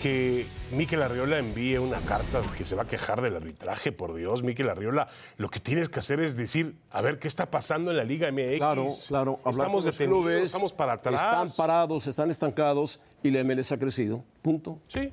que 0.00 0.46
Miquel 0.72 1.02
Arriola 1.02 1.38
envíe 1.38 1.76
una 1.78 1.98
carta 2.00 2.40
que 2.56 2.64
se 2.64 2.76
va 2.76 2.84
a 2.84 2.86
quejar 2.86 3.20
del 3.20 3.36
arbitraje, 3.36 3.92
por 3.92 4.14
Dios, 4.14 4.42
Miquel 4.42 4.68
Arriola, 4.70 5.08
lo 5.36 5.50
que 5.50 5.60
tienes 5.60 5.88
que 5.88 5.98
hacer 5.98 6.20
es 6.20 6.36
decir, 6.36 6.76
a 6.90 7.02
ver 7.02 7.18
qué 7.18 7.28
está 7.28 7.50
pasando 7.50 7.90
en 7.90 7.96
la 7.96 8.04
Liga 8.04 8.30
MX. 8.30 8.56
Claro, 8.58 8.86
claro. 9.08 9.40
Estamos 9.46 9.84
detenidos, 9.84 10.20
clubes, 10.20 10.42
estamos 10.44 10.72
para 10.72 10.92
atrás. 10.94 11.20
Están 11.22 11.48
parados, 11.56 12.06
están 12.06 12.30
estancados 12.30 13.00
y 13.22 13.30
la 13.30 13.42
MLS 13.44 13.72
ha 13.72 13.78
crecido. 13.78 14.24
Punto. 14.40 14.80
Sí. 14.88 15.10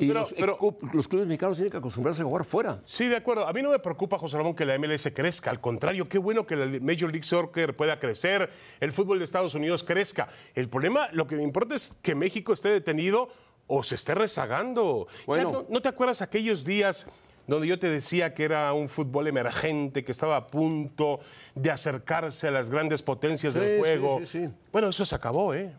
Y 0.00 0.08
Pero, 0.08 0.20
los, 0.20 0.32
pero- 0.32 0.58
los 0.94 1.06
clubes 1.06 1.26
mexicanos 1.26 1.58
tienen 1.58 1.70
que 1.70 1.76
acostumbrarse 1.76 2.22
a 2.22 2.24
jugar 2.24 2.44
fuera. 2.46 2.80
Sí, 2.86 3.08
de 3.08 3.16
acuerdo. 3.16 3.46
A 3.46 3.52
mí 3.52 3.60
no 3.60 3.70
me 3.70 3.78
preocupa, 3.78 4.16
José 4.16 4.38
Ramón, 4.38 4.54
que 4.54 4.64
la 4.64 4.78
MLS 4.78 5.10
crezca. 5.12 5.50
Al 5.50 5.60
contrario, 5.60 6.08
qué 6.08 6.16
bueno 6.16 6.46
que 6.46 6.56
la 6.56 6.64
Major 6.80 7.10
League 7.10 7.24
Soccer 7.24 7.76
pueda 7.76 7.98
crecer, 7.98 8.50
el 8.80 8.92
fútbol 8.92 9.18
de 9.18 9.24
Estados 9.26 9.54
Unidos 9.54 9.84
crezca. 9.84 10.28
El 10.54 10.70
problema, 10.70 11.08
lo 11.12 11.26
que 11.26 11.36
me 11.36 11.42
importa 11.42 11.74
es 11.74 11.92
que 12.00 12.14
México 12.14 12.54
esté 12.54 12.70
detenido 12.70 13.28
o 13.66 13.82
se 13.82 13.94
esté 13.96 14.14
rezagando. 14.14 15.06
Ya 15.08 15.24
Bueno. 15.26 15.52
no, 15.52 15.66
¿no 15.68 15.80
te 15.82 15.88
acuerdas 15.88 16.22
aquellos 16.22 16.64
días 16.64 17.06
donde 17.46 17.66
yo 17.68 17.78
te 17.78 17.88
decía 17.88 18.34
que 18.34 18.44
era 18.44 18.72
un 18.72 18.88
fútbol 18.88 19.28
emergente, 19.28 20.04
que 20.04 20.10
estaba 20.12 20.36
a 20.36 20.46
punto 20.48 21.20
de 21.54 21.70
acercarse 21.70 22.48
a 22.48 22.50
las 22.50 22.70
grandes 22.70 23.02
potencias 23.02 23.54
Sí, 23.54 23.60
del 23.60 23.78
juego? 23.78 24.18
sí, 24.20 24.26
sí. 24.46 24.48
Bueno, 24.72 24.88
eso 24.88 25.04
se 25.06 25.14
acabó, 25.14 25.54
¿eh? 25.54 25.72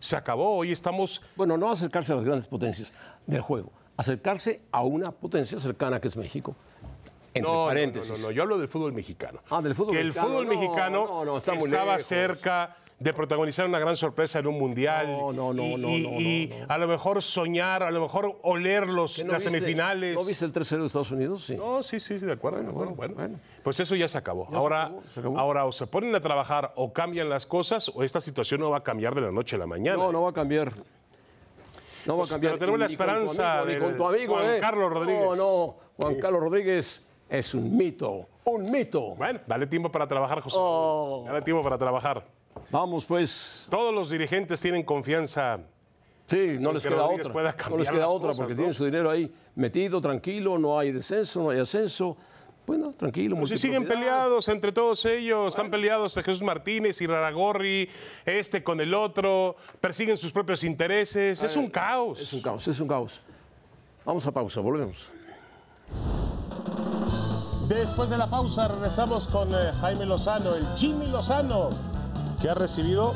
Se 0.00 0.16
acabó. 0.16 0.56
Hoy 0.56 0.72
estamos 0.72 1.20
Bueno, 1.36 1.56
no 1.58 1.70
acercarse 1.70 2.12
a 2.12 2.16
las 2.16 2.24
grandes 2.24 2.46
potencias 2.46 2.92
del 3.26 3.40
juego, 3.42 3.70
acercarse 3.96 4.60
a 4.70 4.82
una 4.82 5.10
potencia 5.10 5.58
cercana 5.58 6.00
que 6.00 6.08
es 6.08 6.16
México. 6.16 6.54
Entre 7.34 7.42
no, 7.52 7.62
no, 7.64 7.66
paréntesis. 7.68 8.10
No, 8.10 8.16
no, 8.16 8.22
no, 8.24 8.30
yo 8.30 8.42
hablo 8.42 8.58
del 8.58 8.68
fútbol 8.68 8.92
mexicano. 8.92 9.40
Ah, 9.50 9.60
del 9.60 9.74
fútbol 9.74 9.94
que 9.94 10.02
mexicano. 10.04 10.26
el 10.26 10.30
fútbol 10.30 10.44
No, 10.46 11.34
mexicano 11.34 11.38
estaba 11.64 11.98
cerca 11.98 12.76
de 13.00 13.12
protagonizar 13.14 13.64
una 13.66 13.78
gran 13.78 13.96
sorpresa 13.96 14.40
en 14.40 14.48
un 14.48 14.58
mundial. 14.58 15.06
No, 15.06 15.32
no, 15.32 15.54
no, 15.54 15.62
y, 15.64 15.76
no, 15.76 15.88
y- 15.88 16.02
no, 16.02 16.20
y 16.20 16.52
no, 16.60 16.66
a 16.68 16.78
lo 16.78 16.88
mejor 16.88 17.22
soñar, 17.22 17.82
a 17.84 17.90
lo 17.92 18.00
mejor 18.00 18.38
oler 18.42 18.88
los, 18.88 19.16
¿Que 19.16 19.24
no 19.24 19.32
las 19.32 19.44
viste- 19.44 19.58
semifinales. 19.60 20.16
¿No 20.16 20.24
viste 20.24 20.44
el 20.44 20.52
3-0 20.52 20.80
de 20.80 20.86
Estados 20.86 21.10
Unidos? 21.12 21.44
Sí. 21.44 21.54
No, 21.54 21.82
sí, 21.82 22.00
sí, 22.00 22.18
sí, 22.18 22.26
de 22.26 22.32
acuerdo. 22.32 22.58
de 22.60 22.68
bueno, 22.68 22.92
bueno. 22.96 23.14
bueno. 23.14 23.38
Pues 23.62 23.78
eso 23.80 23.94
ya 23.94 24.08
se 24.08 24.18
acabó. 24.18 24.48
ahora, 24.52 24.82
acabó, 24.86 25.02
se 25.14 25.20
acabó. 25.20 25.38
ahora 25.38 25.64
o 25.66 25.72
se 25.72 25.86
ponen 25.86 26.14
a 26.16 26.20
trabajar 26.20 26.72
o 26.74 26.92
cambian 26.92 27.28
las 27.28 27.46
cosas 27.46 27.88
o 27.94 28.02
esta 28.02 28.20
situación 28.20 28.60
no 28.60 28.70
va 28.70 28.78
a 28.78 28.82
cambiar 28.82 29.14
de 29.14 29.20
la 29.20 29.30
noche 29.30 29.54
a 29.56 29.58
la 29.60 29.66
mañana. 29.66 29.96
No, 29.96 30.10
no 30.10 30.22
va 30.22 30.30
a 30.30 30.32
cambiar. 30.34 30.72
No 32.06 32.14
va 32.14 32.20
Pues, 32.20 32.30
a 32.30 32.34
cambiar. 32.34 32.52
pero 32.54 32.58
tenemos 32.60 32.80
la 32.80 32.86
con 32.86 32.92
esperanza 32.92 33.60
amigo, 33.60 33.66
ni 33.66 33.72
del 33.74 33.82
con 33.82 33.96
tu 33.96 34.06
amigo, 34.08 34.34
Juan 34.34 34.46
¿eh? 34.46 34.58
Carlos 34.60 34.90
Rodríguez. 34.90 35.22
No, 35.24 35.36
no. 35.36 35.74
Juan 35.98 36.14
Carlos 36.16 36.40
Rodríguez 36.40 37.04
es 37.28 37.54
un 37.54 37.76
mito. 37.76 38.26
Un 38.44 38.70
mito. 38.70 39.14
Bueno, 39.14 39.40
dale 39.46 39.66
tiempo 39.66 39.92
para 39.92 40.06
trabajar, 40.08 40.40
José. 40.40 40.56
Oh. 40.58 41.24
Dale 41.26 41.42
tiempo 41.42 41.62
para 41.62 41.76
trabajar. 41.76 42.24
Vamos, 42.70 43.04
pues. 43.04 43.66
Todos 43.70 43.94
los 43.94 44.10
dirigentes 44.10 44.60
tienen 44.60 44.82
confianza 44.82 45.60
Sí, 46.28 46.58
no 46.60 46.72
les 46.72 46.82
que 46.82 46.90
queda 46.90 47.06
otra. 47.06 47.32
pueda 47.32 47.56
No 47.70 47.78
les 47.78 47.88
queda 47.88 48.00
las 48.00 48.10
otra 48.10 48.28
cosas, 48.28 48.36
porque 48.40 48.52
¿no? 48.52 48.58
tienen 48.58 48.74
su 48.74 48.84
dinero 48.84 49.10
ahí 49.10 49.32
metido, 49.54 49.98
tranquilo, 50.00 50.58
no 50.58 50.78
hay 50.78 50.92
descenso, 50.92 51.42
no 51.42 51.50
hay 51.50 51.58
ascenso. 51.58 52.18
Bueno, 52.66 52.90
tranquilo. 52.90 53.34
Pues 53.38 53.48
si 53.48 53.56
siguen 53.56 53.86
peleados 53.86 54.46
entre 54.48 54.70
todos 54.70 55.06
ellos, 55.06 55.48
están 55.48 55.70
peleados 55.70 56.14
de 56.14 56.22
Jesús 56.22 56.42
Martínez 56.42 57.00
y 57.00 57.06
Raragorri, 57.06 57.88
este 58.26 58.62
con 58.62 58.78
el 58.78 58.92
otro, 58.92 59.56
persiguen 59.80 60.18
sus 60.18 60.30
propios 60.30 60.62
intereses, 60.64 61.42
es 61.42 61.56
un 61.56 61.70
caos. 61.70 62.20
Es 62.20 62.32
un 62.34 62.42
caos, 62.42 62.68
es 62.68 62.78
un 62.78 62.88
caos. 62.88 63.22
Vamos 64.04 64.26
a 64.26 64.30
pausa, 64.30 64.60
volvemos. 64.60 65.08
Después 67.68 68.10
de 68.10 68.18
la 68.18 68.28
pausa 68.28 68.68
regresamos 68.68 69.26
con 69.28 69.54
eh, 69.54 69.72
Jaime 69.80 70.04
Lozano, 70.04 70.54
el 70.54 70.66
Jimmy 70.76 71.06
Lozano, 71.06 71.70
que 72.40 72.48
ha 72.48 72.54
recibido 72.54 73.12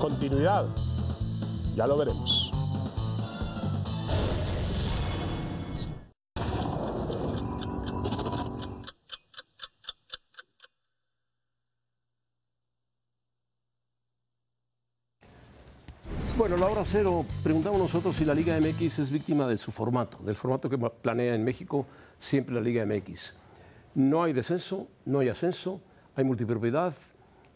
continuidad. 0.00 0.66
Ya 1.74 1.86
lo 1.86 1.96
veremos. 1.96 2.52
Bueno, 16.38 16.58
la 16.58 16.66
hora 16.66 16.84
cero, 16.84 17.24
preguntamos 17.42 17.80
nosotros 17.80 18.14
si 18.16 18.24
la 18.24 18.34
Liga 18.34 18.58
MX 18.60 18.98
es 18.98 19.10
víctima 19.10 19.46
de 19.46 19.56
su 19.56 19.72
formato, 19.72 20.18
del 20.18 20.34
formato 20.34 20.68
que 20.68 20.78
planea 20.78 21.34
en 21.34 21.42
México 21.42 21.86
siempre 22.18 22.54
la 22.54 22.60
Liga 22.60 22.84
MX. 22.84 23.34
No 23.94 24.22
hay 24.22 24.34
descenso, 24.34 24.86
no 25.06 25.20
hay 25.20 25.30
ascenso, 25.30 25.80
hay 26.14 26.24
multipropiedad, 26.24 26.94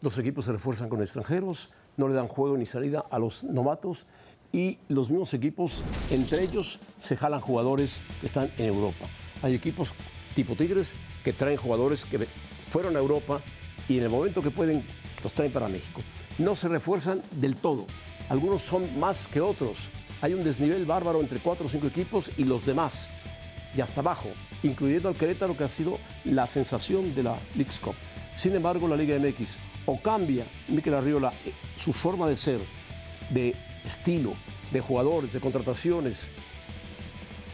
los 0.01 0.17
equipos 0.17 0.45
se 0.45 0.51
refuerzan 0.51 0.89
con 0.89 1.01
extranjeros, 1.01 1.69
no 1.97 2.07
le 2.07 2.15
dan 2.15 2.27
juego 2.27 2.57
ni 2.57 2.65
salida 2.65 3.05
a 3.09 3.19
los 3.19 3.43
novatos 3.43 4.07
y 4.51 4.79
los 4.89 5.09
mismos 5.09 5.33
equipos, 5.33 5.83
entre 6.09 6.43
ellos, 6.43 6.79
se 6.99 7.15
jalan 7.15 7.39
jugadores 7.39 8.01
que 8.19 8.27
están 8.27 8.51
en 8.57 8.65
Europa. 8.65 9.05
Hay 9.41 9.55
equipos 9.55 9.93
tipo 10.35 10.55
Tigres 10.55 10.95
que 11.23 11.33
traen 11.33 11.57
jugadores 11.57 12.05
que 12.05 12.27
fueron 12.67 12.95
a 12.95 12.99
Europa 12.99 13.41
y 13.87 13.97
en 13.97 14.03
el 14.03 14.09
momento 14.09 14.41
que 14.41 14.51
pueden 14.51 14.83
los 15.23 15.33
traen 15.33 15.51
para 15.51 15.67
México. 15.67 16.01
No 16.37 16.55
se 16.55 16.67
refuerzan 16.67 17.21
del 17.33 17.55
todo. 17.55 17.85
Algunos 18.29 18.63
son 18.63 18.99
más 18.99 19.27
que 19.27 19.39
otros. 19.39 19.89
Hay 20.21 20.33
un 20.33 20.43
desnivel 20.43 20.85
bárbaro 20.85 21.21
entre 21.21 21.39
cuatro 21.39 21.67
o 21.67 21.69
cinco 21.69 21.87
equipos 21.87 22.31
y 22.37 22.43
los 22.43 22.65
demás. 22.65 23.07
Y 23.75 23.81
hasta 23.81 24.01
abajo, 24.01 24.29
incluyendo 24.63 25.09
al 25.09 25.15
Querétaro, 25.15 25.55
que 25.55 25.63
ha 25.63 25.69
sido 25.69 25.97
la 26.25 26.47
sensación 26.47 27.13
de 27.13 27.23
la 27.23 27.37
League's 27.55 27.79
Cup. 27.79 27.95
Sin 28.35 28.55
embargo, 28.55 28.87
la 28.87 28.97
Liga 28.97 29.17
MX 29.17 29.57
o 29.91 30.01
cambia 30.01 30.45
Miquel 30.69 30.93
Arriola 30.93 31.33
eh, 31.45 31.53
su 31.77 31.91
forma 31.93 32.27
de 32.27 32.37
ser, 32.37 32.61
de 33.29 33.55
estilo, 33.85 34.33
de 34.71 34.79
jugadores, 34.79 35.33
de 35.33 35.39
contrataciones, 35.39 36.29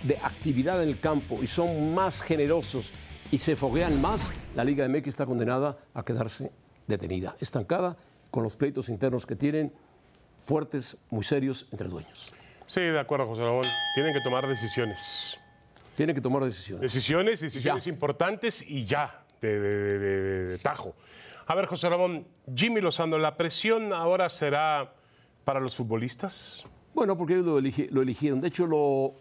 de 0.04 0.18
actividad 0.18 0.82
en 0.84 0.90
el 0.90 1.00
campo 1.00 1.42
y 1.42 1.48
son 1.48 1.94
más 1.94 2.22
generosos 2.22 2.94
y 3.32 3.40
se 3.40 3.56
foguean 3.56 4.00
más, 4.00 4.32
la 4.56 4.64
Liga 4.64 4.88
MX 4.88 5.08
está 5.08 5.26
condenada 5.26 5.78
a 5.94 6.04
quedarse 6.04 6.52
detenida, 6.86 7.36
estancada, 7.40 7.98
con 8.32 8.44
los 8.44 8.56
pleitos 8.56 8.90
internos 8.90 9.26
que 9.26 9.36
tienen, 9.36 9.74
fuertes, 10.40 10.98
muy 11.10 11.24
serios 11.24 11.68
entre 11.72 11.88
dueños. 11.88 12.32
Sí, 12.66 12.82
de 12.82 13.00
acuerdo, 13.00 13.28
José 13.28 13.42
Ramón. 13.42 13.64
Tienen 13.96 14.14
que 14.14 14.22
tomar 14.22 14.48
decisiones. 14.48 15.40
Tienen 15.96 16.16
que 16.16 16.22
tomar 16.22 16.44
decisiones. 16.44 16.82
Decisiones, 16.82 17.40
decisiones 17.40 17.88
importantes 17.88 18.62
y 18.70 18.86
ya, 18.86 19.24
de, 19.42 19.60
de, 19.60 20.00
de, 20.00 20.46
de, 20.46 20.58
tajo. 20.60 20.94
A 21.48 21.56
ver, 21.56 21.66
José 21.66 21.90
Ramón, 21.90 22.26
Jimmy 22.54 22.82
Lozano, 22.82 23.18
¿la 23.18 23.38
presión 23.38 23.94
ahora 23.94 24.28
será 24.30 24.94
para 25.46 25.60
los 25.60 25.76
futbolistas? 25.76 26.66
Bueno, 26.94 27.18
porque 27.18 27.34
ellos 27.36 27.46
lo, 27.46 27.60
eligi- 27.60 27.90
lo 27.90 28.02
eligieron. 28.02 28.42
De 28.42 28.50
hecho, 28.50 28.68
lo, 28.68 29.14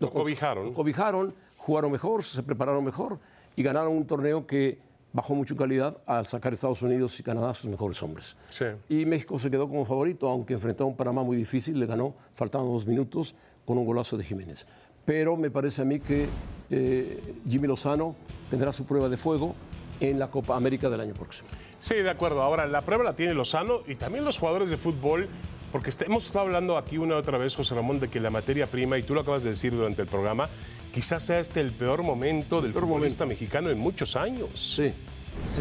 Lo 0.00 0.10
cobijaron. 0.10 0.66
Lo 0.66 0.72
cobijaron, 0.72 1.34
jugaron 1.58 1.92
mejor, 1.92 2.22
se 2.24 2.42
prepararon 2.42 2.82
mejor 2.84 3.18
y 3.54 3.62
ganaron 3.62 3.92
un 3.92 4.06
torneo 4.06 4.46
que 4.46 4.78
bajó 5.12 5.34
mucho 5.34 5.54
en 5.54 5.58
calidad 5.58 5.98
al 6.06 6.26
sacar 6.26 6.52
Estados 6.54 6.80
Unidos 6.82 7.20
y 7.20 7.22
Canadá 7.22 7.50
a 7.50 7.54
sus 7.54 7.70
mejores 7.70 8.02
hombres. 8.02 8.36
Sí. 8.50 8.64
Y 8.88 9.04
México 9.04 9.38
se 9.38 9.50
quedó 9.50 9.68
como 9.68 9.84
favorito, 9.84 10.28
aunque 10.28 10.54
enfrentó 10.54 10.84
a 10.84 10.86
un 10.86 10.96
Panamá 10.96 11.22
muy 11.22 11.36
difícil, 11.36 11.78
le 11.78 11.86
ganó, 11.86 12.14
faltaban 12.34 12.66
dos 12.66 12.86
minutos, 12.86 13.34
con 13.66 13.76
un 13.78 13.84
golazo 13.84 14.16
de 14.16 14.24
Jiménez. 14.24 14.66
Pero 15.04 15.36
me 15.36 15.50
parece 15.50 15.82
a 15.82 15.84
mí 15.84 16.00
que 16.00 16.26
eh, 16.70 17.34
Jimmy 17.48 17.68
Lozano 17.68 18.16
tendrá 18.50 18.72
su 18.72 18.86
prueba 18.86 19.08
de 19.08 19.16
fuego 19.18 19.54
en 20.00 20.18
la 20.18 20.28
Copa 20.30 20.56
América 20.56 20.88
del 20.88 21.00
año 21.00 21.14
próximo. 21.14 21.48
Sí, 21.78 21.94
de 21.96 22.10
acuerdo. 22.10 22.42
Ahora, 22.42 22.66
la 22.66 22.82
prueba 22.82 23.04
la 23.04 23.14
tiene 23.16 23.34
Lozano 23.34 23.82
y 23.86 23.94
también 23.94 24.24
los 24.24 24.38
jugadores 24.38 24.70
de 24.70 24.76
fútbol, 24.76 25.28
porque 25.72 25.90
este- 25.90 26.06
hemos 26.06 26.24
estado 26.26 26.44
hablando 26.46 26.78
aquí 26.78 26.98
una 26.98 27.14
y 27.14 27.18
otra 27.18 27.38
vez, 27.38 27.54
José 27.56 27.74
Ramón, 27.74 28.00
de 28.00 28.08
que 28.08 28.20
la 28.20 28.30
materia 28.30 28.66
prima, 28.66 28.96
y 28.98 29.02
tú 29.02 29.14
lo 29.14 29.20
acabas 29.20 29.42
de 29.44 29.50
decir 29.50 29.74
durante 29.74 30.02
el 30.02 30.08
programa, 30.08 30.48
quizás 30.92 31.24
sea 31.24 31.40
este 31.40 31.60
el 31.60 31.72
peor 31.72 32.02
momento 32.02 32.62
del 32.62 32.72
peor 32.72 32.84
futbolista 32.84 33.26
mexicano 33.26 33.70
en 33.70 33.78
muchos 33.78 34.16
años. 34.16 34.48
Sí. 34.76 34.92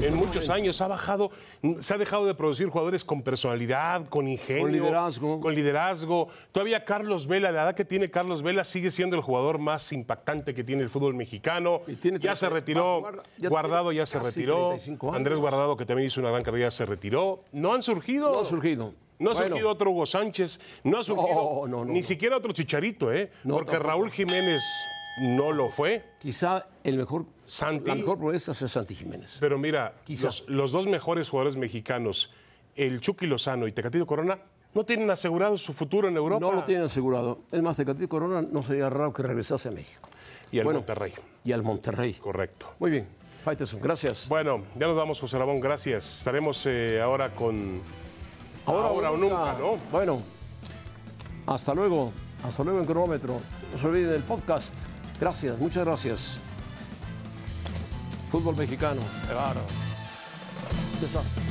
En 0.01 0.15
muchos 0.15 0.49
años 0.49 0.81
ha 0.81 0.87
bajado, 0.87 1.29
se 1.79 1.93
ha 1.93 1.97
dejado 1.99 2.25
de 2.25 2.33
producir 2.33 2.67
jugadores 2.67 3.03
con 3.03 3.21
personalidad, 3.21 4.07
con 4.09 4.27
ingenio, 4.27 4.63
Con 4.63 4.71
liderazgo. 4.71 5.39
con 5.39 5.53
liderazgo. 5.53 6.29
Todavía 6.51 6.83
Carlos 6.83 7.27
Vela, 7.27 7.51
la 7.51 7.61
edad 7.63 7.75
que 7.75 7.85
tiene 7.85 8.09
Carlos 8.09 8.41
Vela 8.41 8.63
sigue 8.63 8.89
siendo 8.89 9.15
el 9.15 9.21
jugador 9.21 9.59
más 9.59 9.91
impactante 9.93 10.55
que 10.55 10.63
tiene 10.63 10.81
el 10.81 10.89
fútbol 10.89 11.13
mexicano. 11.13 11.81
Y 11.85 11.93
tiene 11.95 12.17
ya 12.17 12.33
se 12.33 12.47
30 12.47 12.55
retiró, 12.59 12.99
Guarda- 13.01 13.23
ya 13.37 13.49
Guardado 13.49 13.91
ya 13.91 14.05
se 14.07 14.17
retiró, 14.19 14.69
35 14.69 15.07
años. 15.09 15.17
Andrés 15.17 15.37
Guardado 15.39 15.77
que 15.77 15.85
también 15.85 16.07
hizo 16.07 16.21
una 16.21 16.31
gran 16.31 16.41
carrera 16.41 16.65
ya 16.67 16.71
se 16.71 16.85
retiró. 16.87 17.43
No 17.51 17.73
han 17.73 17.83
surgido. 17.83 18.31
No 18.33 18.39
ha 18.39 18.45
surgido. 18.45 18.93
No 19.19 19.29
ha 19.29 19.33
Bueno. 19.35 19.49
surgido 19.49 19.69
otro 19.69 19.91
Hugo 19.91 20.05
Sánchez, 20.07 20.59
no 20.83 20.97
ha 20.97 21.03
surgido 21.03 21.35
No, 21.35 21.67
no, 21.67 21.85
no, 21.85 21.91
ni 21.93 22.01
siquiera 22.01 22.35
otro 22.35 22.51
Chicharito, 22.51 23.13
¿eh? 23.13 23.31
Porque. 23.47 23.77
Raúl 23.77 24.09
Jiménez 24.09 24.61
no 25.21 25.51
lo 25.51 25.69
fue. 25.69 26.03
Quizá 26.19 26.65
el 26.83 26.97
mejor, 26.97 27.25
Santi. 27.45 27.89
la 27.89 27.95
mejor 27.95 28.17
proeza 28.17 28.53
sea 28.53 28.67
Santi 28.67 28.95
Jiménez. 28.95 29.37
Pero 29.39 29.57
mira, 29.57 29.93
los, 30.07 30.49
los 30.49 30.71
dos 30.71 30.87
mejores 30.87 31.29
jugadores 31.29 31.55
mexicanos, 31.55 32.31
el 32.75 32.99
Chucky 32.99 33.27
Lozano 33.27 33.67
y 33.67 33.71
Tecatito 33.71 34.05
Corona, 34.05 34.39
no 34.73 34.85
tienen 34.85 35.09
asegurado 35.11 35.57
su 35.57 35.73
futuro 35.73 36.07
en 36.07 36.17
Europa. 36.17 36.39
No 36.39 36.51
lo 36.51 36.63
tienen 36.63 36.85
asegurado. 36.85 37.39
Es 37.51 37.61
más, 37.61 37.77
Tecatito 37.77 38.09
Corona 38.09 38.41
no 38.41 38.63
sería 38.63 38.89
raro 38.89 39.13
que 39.13 39.21
regresase 39.21 39.69
a 39.69 39.71
México. 39.71 40.09
Y 40.51 40.59
al 40.59 40.65
Bueno. 40.65 40.79
Monterrey. 40.79 41.13
Y 41.43 41.51
al 41.51 41.63
Monterrey. 41.63 42.13
Correcto. 42.15 42.73
Muy 42.79 42.91
bien. 42.91 43.07
Faitelson, 43.43 43.81
gracias. 43.81 44.27
Bueno, 44.29 44.63
ya 44.79 44.87
nos 44.87 44.95
vamos, 44.95 45.19
José 45.19 45.37
Ramón, 45.37 45.59
gracias. 45.59 46.19
Estaremos 46.19 46.65
eh, 46.65 47.01
ahora 47.01 47.35
con... 47.35 47.81
Ahora, 48.65 49.11
o 49.11 49.17
nunca, 49.17 49.57
¿no? 49.59 49.75
Bueno, 49.91 50.21
hasta 51.45 51.73
luego. 51.73 52.13
Hasta 52.43 52.63
luego 52.63 52.79
en 52.79 52.85
cronómetro. 52.85 53.41
No 53.73 53.77
se 53.77 53.87
olviden 53.87 54.11
del 54.11 54.23
podcast. 54.23 54.73
Gracias, 55.19 55.57
muchas 55.59 55.85
gracias. 55.85 56.37
Fútbol 58.31 58.55
mexicano. 58.55 59.01
Qué 59.27 59.33
bárbaro. 59.33 59.61
Desastre. 60.99 61.43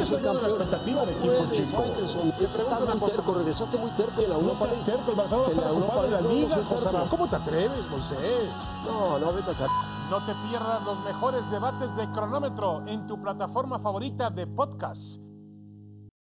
Es 0.00 0.12
el 0.12 0.22
campeón. 0.22 0.50
expectativa 0.50 1.04
del 1.04 1.16
equipo 1.16 1.52
chico. 1.52 1.84
Estás 1.84 3.00
muy 3.00 3.10
terco, 3.10 3.34
regresaste 3.34 3.78
muy 3.78 3.90
terco 3.90 4.22
en 4.22 4.28
la 4.30 4.36
Europa 4.36 4.66
League. 4.66 4.84
terco, 4.84 5.10
el 5.10 5.16
Barcelona 5.16 5.50
En 5.50 5.56
la 5.56 5.62
está 5.62 5.68
Europa 5.68 5.86
ocupado 5.86 6.06
en 6.06 6.12
la 6.12 6.20
liga, 6.32 6.56
no. 6.92 7.10
¿Cómo 7.10 7.28
te 7.28 7.36
atreves, 7.36 7.90
Moisés? 7.90 8.70
No, 8.86 9.18
no, 9.18 9.32
vete 9.32 9.50
acá. 9.50 9.66
No 10.08 10.24
te 10.24 10.34
pierdas 10.48 10.82
los 10.84 11.00
mejores 11.00 11.50
debates 11.50 11.94
de 11.96 12.10
cronómetro 12.10 12.84
en 12.86 13.06
tu 13.06 13.20
plataforma 13.20 13.78
favorita 13.78 14.30
de 14.30 14.46
podcast. 14.46 15.20